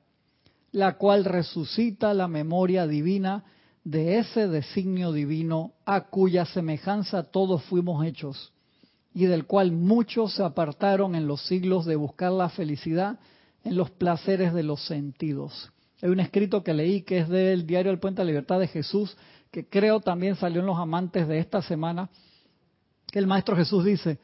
[0.73, 3.45] la cual resucita la memoria divina
[3.85, 8.53] de ese designio divino a cuya semejanza todos fuimos hechos
[9.15, 13.19] y del cual muchos se apartaron en los siglos de buscar la felicidad
[13.65, 15.73] en los placeres de los sentidos.
[16.03, 18.69] Hay un escrito que leí que es del diario El Puente de la Libertad de
[18.69, 19.17] Jesús,
[19.51, 22.11] que creo también salió en los amantes de esta semana,
[23.11, 24.19] que el Maestro Jesús dice,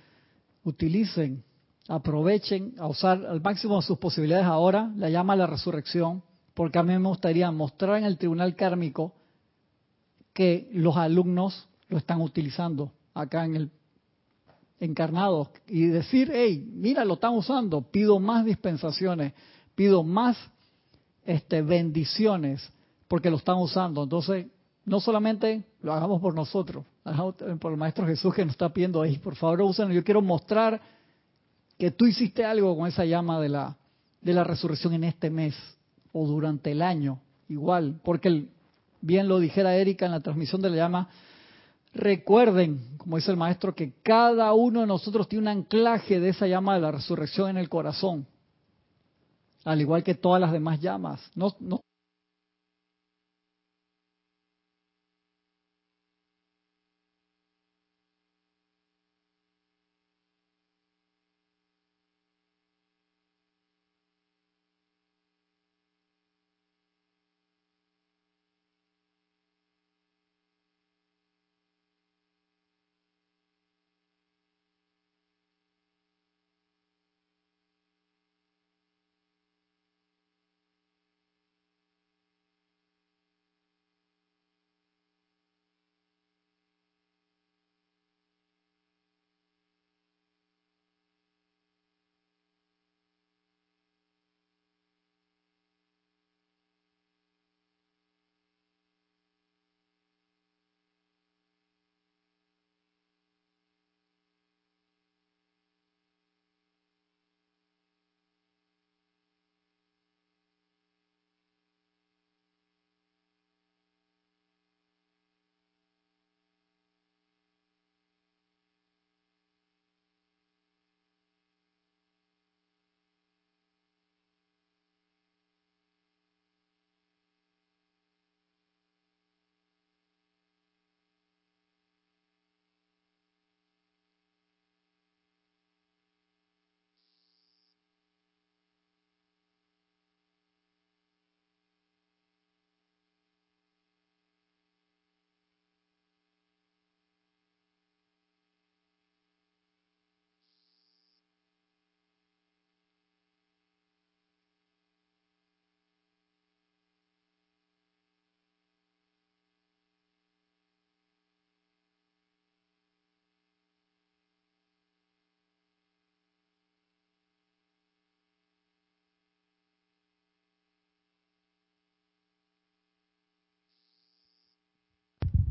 [0.63, 1.43] utilicen,
[1.89, 6.23] aprovechen a usar al máximo sus posibilidades ahora, la llama la resurrección,
[6.55, 9.13] porque a mí me gustaría mostrar en el tribunal kármico
[10.33, 13.71] que los alumnos lo están utilizando acá en el
[14.81, 19.33] encarnados y decir, hey, mira, lo están usando, pido más dispensaciones,
[19.75, 20.37] pido más
[21.25, 22.69] este, bendiciones
[23.09, 24.03] porque lo están usando.
[24.03, 24.47] Entonces,
[24.85, 26.85] no solamente lo hagamos por nosotros,
[27.61, 29.95] por el Maestro Jesús que nos está pidiendo ahí, por favor, úsenlo.
[29.95, 30.81] Yo quiero mostrar
[31.79, 33.77] que tú hiciste algo con esa llama de la,
[34.21, 35.55] de la resurrección en este mes
[36.15, 38.49] o durante el año, igual, porque el,
[39.03, 41.11] bien lo dijera Erika en la transmisión de la llama,
[41.95, 46.49] Recuerden, como dice el maestro, que cada uno de nosotros tiene un anclaje de esa
[46.49, 48.27] llama de la resurrección en el corazón,
[49.65, 51.31] al igual que todas las demás llamas.
[51.37, 51.55] No,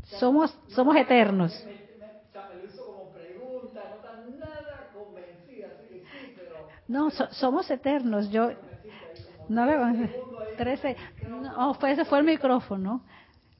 [0.04, 1.52] Somos, somos eternos.
[6.86, 8.30] No, somos eternos.
[8.30, 8.50] Yo
[9.48, 10.10] no le
[10.56, 10.96] 13.
[11.28, 13.02] No, fue, ese fue el micrófono.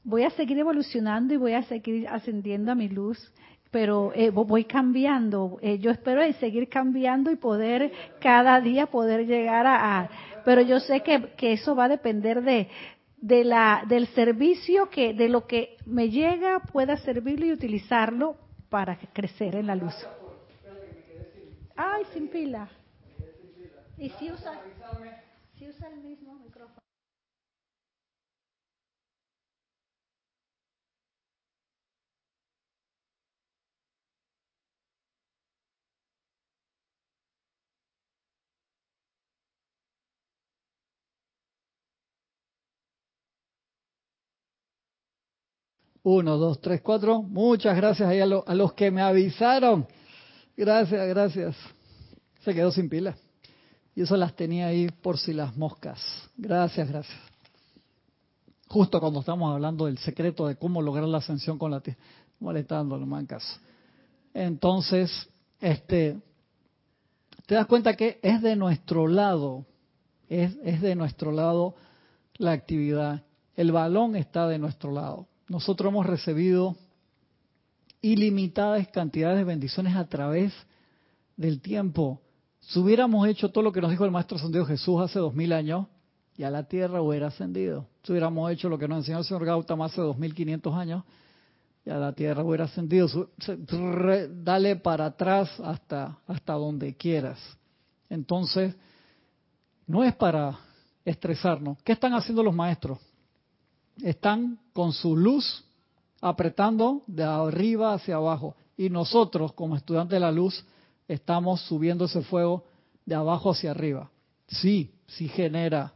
[0.03, 3.17] Voy a seguir evolucionando y voy a seguir ascendiendo a mi luz,
[3.71, 5.57] pero eh, voy cambiando.
[5.61, 10.09] Eh, yo espero seguir cambiando y poder cada día poder llegar a, a
[10.45, 12.69] pero yo sé que, que eso va a depender de,
[13.25, 18.37] de la, del servicio que, de lo que me llega, pueda servirlo y utilizarlo
[18.69, 19.95] para crecer en la luz.
[21.75, 22.69] Ay, sin pila.
[23.97, 24.61] Y si usa,
[25.57, 26.84] si usa el mismo micrófono.
[46.05, 47.23] 1, 2, 3, 4.
[47.23, 49.87] Muchas gracias ahí a, a, los que me avisaron.
[50.55, 51.55] Gracias, gracias.
[52.43, 53.17] Se quedó sin pila.
[53.95, 55.99] Y eso las tenía ahí por si las moscas.
[56.37, 57.17] Gracias, gracias.
[58.67, 61.99] Justo cuando estamos hablando del secreto de cómo lograr la ascensión con la tierra.
[62.39, 63.59] Molestando, no mancas.
[64.31, 65.27] Entonces,
[65.59, 66.19] este,
[67.47, 69.65] te das cuenta que es de nuestro lado,
[70.29, 71.73] es, es de nuestro lado
[72.37, 73.23] la actividad.
[73.55, 76.75] El balón está de nuestro lado nosotros hemos recibido
[78.01, 80.53] ilimitadas cantidades de bendiciones a través
[81.37, 82.21] del tiempo.
[82.59, 85.53] Si hubiéramos hecho todo lo que nos dijo el Maestro Ascendido Jesús hace dos mil
[85.53, 85.87] años,
[86.37, 87.87] ya la Tierra hubiera ascendido.
[88.03, 91.03] Si hubiéramos hecho lo que nos enseñó el señor Gautama hace dos mil quinientos años,
[91.85, 93.29] ya la Tierra hubiera ascendido.
[94.43, 97.39] Dale para atrás hasta, hasta donde quieras.
[98.09, 98.75] Entonces,
[99.87, 100.57] no es para
[101.03, 101.77] estresarnos.
[101.83, 102.99] ¿Qué están haciendo los maestros?
[104.01, 105.63] Están con su luz
[106.21, 108.55] apretando de arriba hacia abajo.
[108.77, 110.65] Y nosotros, como estudiantes de la luz,
[111.07, 112.65] estamos subiendo ese fuego
[113.05, 114.09] de abajo hacia arriba.
[114.47, 115.93] Sí, sí genera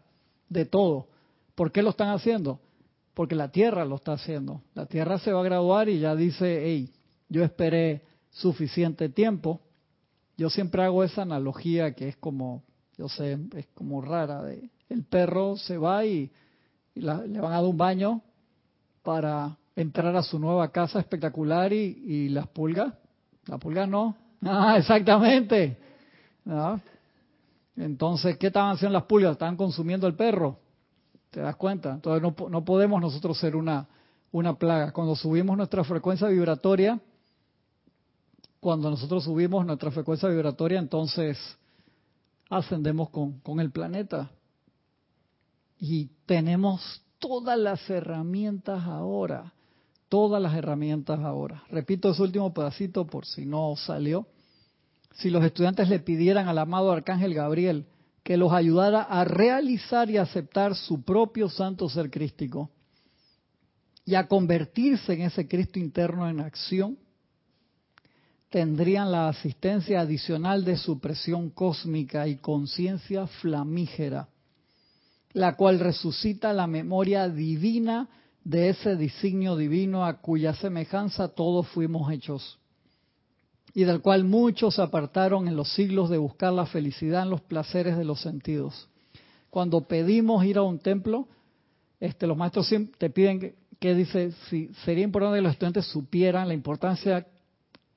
[0.48, 1.08] de todo.
[1.56, 2.60] ¿Por qué lo están haciendo?
[3.14, 4.62] Porque la Tierra lo está haciendo.
[4.76, 6.92] La Tierra se va a graduar y ya dice, hey,
[7.28, 9.62] yo esperé suficiente tiempo.
[10.38, 12.64] Yo siempre hago esa analogía que es como,
[12.98, 14.44] yo sé, es como rara.
[14.44, 16.32] De, el perro se va y
[16.96, 18.22] le van a dar un baño
[19.04, 22.94] para entrar a su nueva casa espectacular y, las pulgas,
[23.46, 25.78] la pulga no, ah, exactamente,
[27.76, 29.34] entonces, ¿qué estaban haciendo las pulgas?
[29.34, 30.58] Estaban consumiendo el perro,
[31.30, 31.94] ¿te das cuenta?
[31.94, 33.88] Entonces no, no podemos nosotros ser una,
[34.32, 34.92] una plaga.
[34.92, 37.00] Cuando subimos nuestra frecuencia vibratoria,
[38.60, 41.38] cuando nosotros subimos nuestra frecuencia vibratoria, entonces
[42.50, 44.30] ascendemos con, con el planeta.
[45.80, 49.54] Y tenemos todas las herramientas ahora,
[50.10, 51.64] todas las herramientas ahora.
[51.70, 54.28] Repito ese último pedacito por si no salió.
[55.16, 57.86] Si los estudiantes le pidieran al amado Arcángel Gabriel
[58.24, 62.70] que los ayudara a realizar y aceptar su propio santo ser crístico
[64.06, 66.98] y a convertirse en ese Cristo interno en acción,
[68.50, 74.28] tendrían la asistencia adicional de supresión cósmica y conciencia flamígera,
[75.34, 78.10] la cual resucita la memoria divina
[78.44, 82.58] de ese designio divino a cuya semejanza todos fuimos hechos,
[83.74, 87.42] y del cual muchos se apartaron en los siglos de buscar la felicidad en los
[87.42, 88.90] placeres de los sentidos.
[89.50, 91.28] Cuando pedimos ir a un templo,
[92.00, 92.68] este, los maestros
[92.98, 97.28] te piden que, que dice, si sería importante que los estudiantes supieran la importancia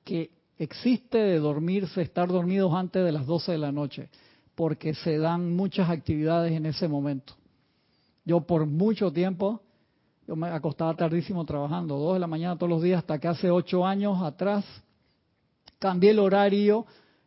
[0.03, 4.09] que existe de dormirse, estar dormidos antes de las 12 de la noche,
[4.55, 7.33] porque se dan muchas actividades en ese momento.
[8.25, 9.61] Yo por mucho tiempo,
[10.27, 13.49] yo me acostaba tardísimo trabajando, 2 de la mañana todos los días, hasta que hace
[13.49, 14.65] 8 años atrás
[15.79, 16.85] cambié el horario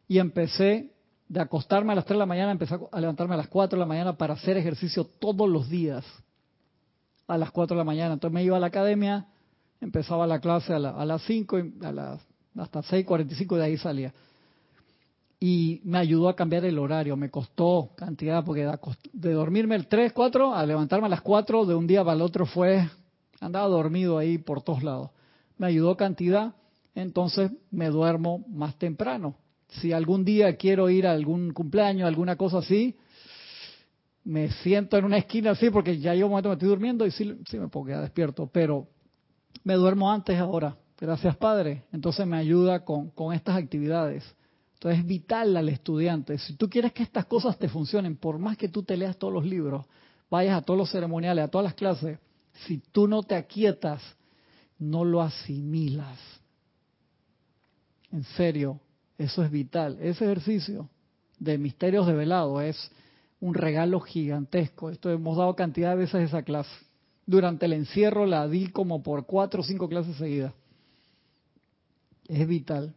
[0.08, 0.92] y empecé
[1.28, 3.80] de acostarme a las 3 de la mañana, empecé a levantarme a las 4 de
[3.80, 6.04] la mañana para hacer ejercicio todos los días
[7.26, 8.14] a las 4 de la mañana.
[8.14, 9.26] Entonces me iba a la academia,
[9.80, 12.26] empezaba la clase a, a las 5 y a las
[12.58, 14.14] hasta 6.45 de ahí salía.
[15.38, 18.66] Y me ayudó a cambiar el horario, me costó cantidad, porque
[19.12, 22.22] de dormirme el 3, 4 a levantarme a las 4 de un día para el
[22.22, 22.88] otro fue,
[23.40, 25.10] andaba dormido ahí por todos lados.
[25.58, 26.54] Me ayudó cantidad,
[26.94, 29.36] entonces me duermo más temprano.
[29.68, 32.96] Si algún día quiero ir a algún cumpleaños, alguna cosa así,
[34.24, 37.10] me siento en una esquina así porque ya yo un momento me estoy durmiendo y
[37.10, 38.88] sí, sí me puedo quedar despierto, pero
[39.64, 41.84] me duermo antes ahora Gracias, Padre.
[41.92, 44.24] Entonces me ayuda con, con estas actividades.
[44.90, 46.38] Es vital al estudiante.
[46.38, 49.32] Si tú quieres que estas cosas te funcionen, por más que tú te leas todos
[49.32, 49.84] los libros,
[50.30, 52.18] vayas a todos los ceremoniales, a todas las clases,
[52.66, 54.02] si tú no te aquietas,
[54.78, 56.18] no lo asimilas.
[58.12, 58.80] En serio,
[59.18, 59.98] eso es vital.
[60.00, 60.88] Ese ejercicio
[61.38, 62.90] de misterios develados es
[63.40, 64.90] un regalo gigantesco.
[64.90, 66.70] Esto hemos dado cantidad de veces esa clase.
[67.26, 70.52] Durante el encierro la di como por cuatro o cinco clases seguidas
[72.28, 72.94] es vital.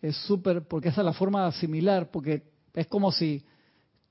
[0.00, 2.42] Es súper, porque esa es la forma de asimilar, porque
[2.74, 3.44] es como si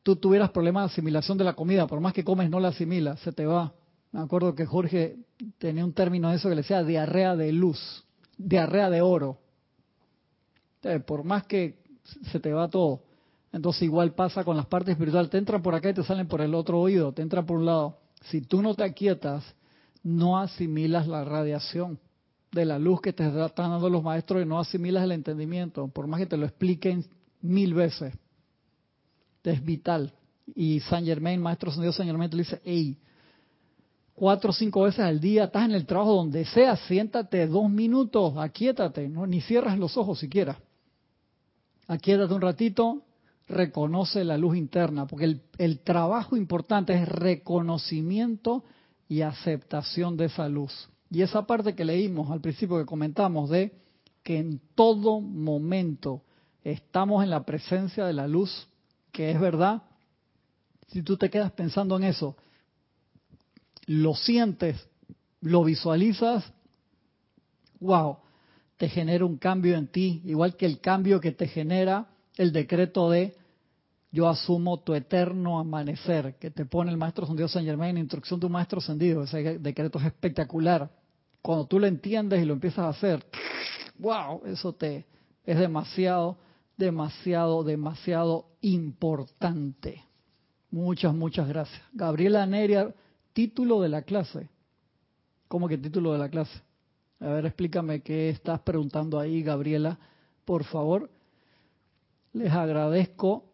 [0.03, 3.19] tú tuvieras problemas de asimilación de la comida, por más que comes no la asimilas,
[3.21, 3.73] se te va.
[4.11, 5.17] Me acuerdo que Jorge
[5.57, 8.05] tenía un término de eso que le decía diarrea de luz,
[8.37, 9.39] diarrea de oro.
[11.05, 11.79] por más que
[12.31, 13.03] se te va todo.
[13.51, 16.41] Entonces igual pasa con las partes espirituales, te entran por acá y te salen por
[16.41, 17.97] el otro oído, te entran por un lado.
[18.25, 19.43] Si tú no te aquietas,
[20.03, 21.99] no asimilas la radiación
[22.51, 26.07] de la luz que te están dando los maestros y no asimilas el entendimiento, por
[26.07, 27.05] más que te lo expliquen
[27.41, 28.13] mil veces.
[29.43, 30.13] Es vital.
[30.55, 32.97] Y San Germain, maestro Dios San Germain, te dice, hey,
[34.13, 38.33] cuatro o cinco veces al día, estás en el trabajo donde sea, siéntate dos minutos,
[38.37, 40.59] aquíétate, no, ni cierras los ojos siquiera.
[41.87, 43.03] Aquíétate un ratito,
[43.47, 48.63] reconoce la luz interna, porque el, el trabajo importante es reconocimiento
[49.07, 50.89] y aceptación de esa luz.
[51.11, 53.73] Y esa parte que leímos al principio que comentamos de
[54.23, 56.23] que en todo momento
[56.63, 58.67] estamos en la presencia de la luz,
[59.11, 59.83] que es verdad,
[60.87, 62.35] si tú te quedas pensando en eso,
[63.87, 64.87] lo sientes,
[65.41, 66.51] lo visualizas,
[67.79, 68.17] wow,
[68.77, 72.07] te genera un cambio en ti, igual que el cambio que te genera
[72.37, 73.35] el decreto de
[74.11, 78.45] yo asumo tu eterno amanecer, que te pone el maestro Sendido San Germain, instrucción de
[78.47, 80.98] un maestro ascendido, ese decreto es espectacular
[81.41, 83.25] cuando tú lo entiendes y lo empiezas a hacer,
[83.97, 85.05] wow, eso te
[85.45, 86.37] es demasiado,
[86.77, 90.03] demasiado, demasiado importante.
[90.71, 91.81] Muchas, muchas gracias.
[91.93, 92.93] Gabriela Neria,
[93.33, 94.49] título de la clase.
[95.47, 96.61] ¿Cómo que título de la clase?
[97.19, 99.97] A ver, explícame qué estás preguntando ahí, Gabriela,
[100.45, 101.09] por favor.
[102.33, 103.45] Les agradezco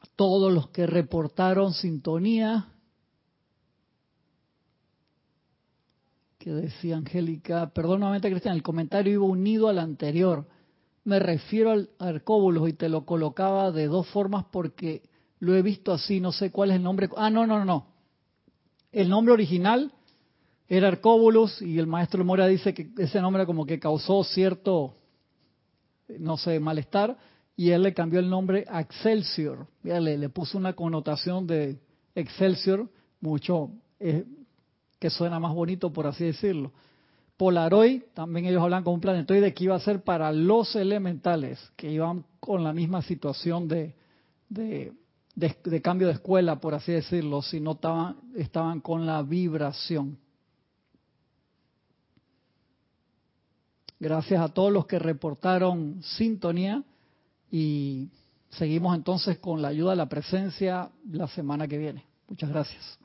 [0.00, 2.68] a todos los que reportaron sintonía.
[6.44, 10.46] Que decía Angélica, perdón nuevamente Cristian, el comentario iba unido al anterior.
[11.02, 15.00] Me refiero al arcóbulos y te lo colocaba de dos formas porque
[15.38, 17.08] lo he visto así, no sé cuál es el nombre.
[17.16, 17.86] Ah, no, no, no.
[18.92, 19.90] El nombre original
[20.68, 24.96] era Arcóbulos y el maestro Mora dice que ese nombre como que causó cierto,
[26.18, 27.16] no sé, malestar
[27.56, 29.66] y él le cambió el nombre a Excelsior.
[29.82, 31.80] le, le puso una connotación de
[32.14, 32.90] Excelsior
[33.22, 34.26] mucho eh,
[35.04, 36.72] que suena más bonito, por así decirlo.
[37.36, 41.92] Polaroid, también ellos hablan con un planetoide que iba a ser para los elementales, que
[41.92, 43.94] iban con la misma situación de,
[44.48, 50.16] de, cambio de escuela, por así decirlo, si no estaban, estaban con la vibración.
[54.00, 56.82] Gracias a todos los que reportaron sintonía
[57.50, 58.08] y
[58.48, 62.06] seguimos entonces con la ayuda de la presencia la semana que viene.
[62.26, 62.98] Muchas gracias.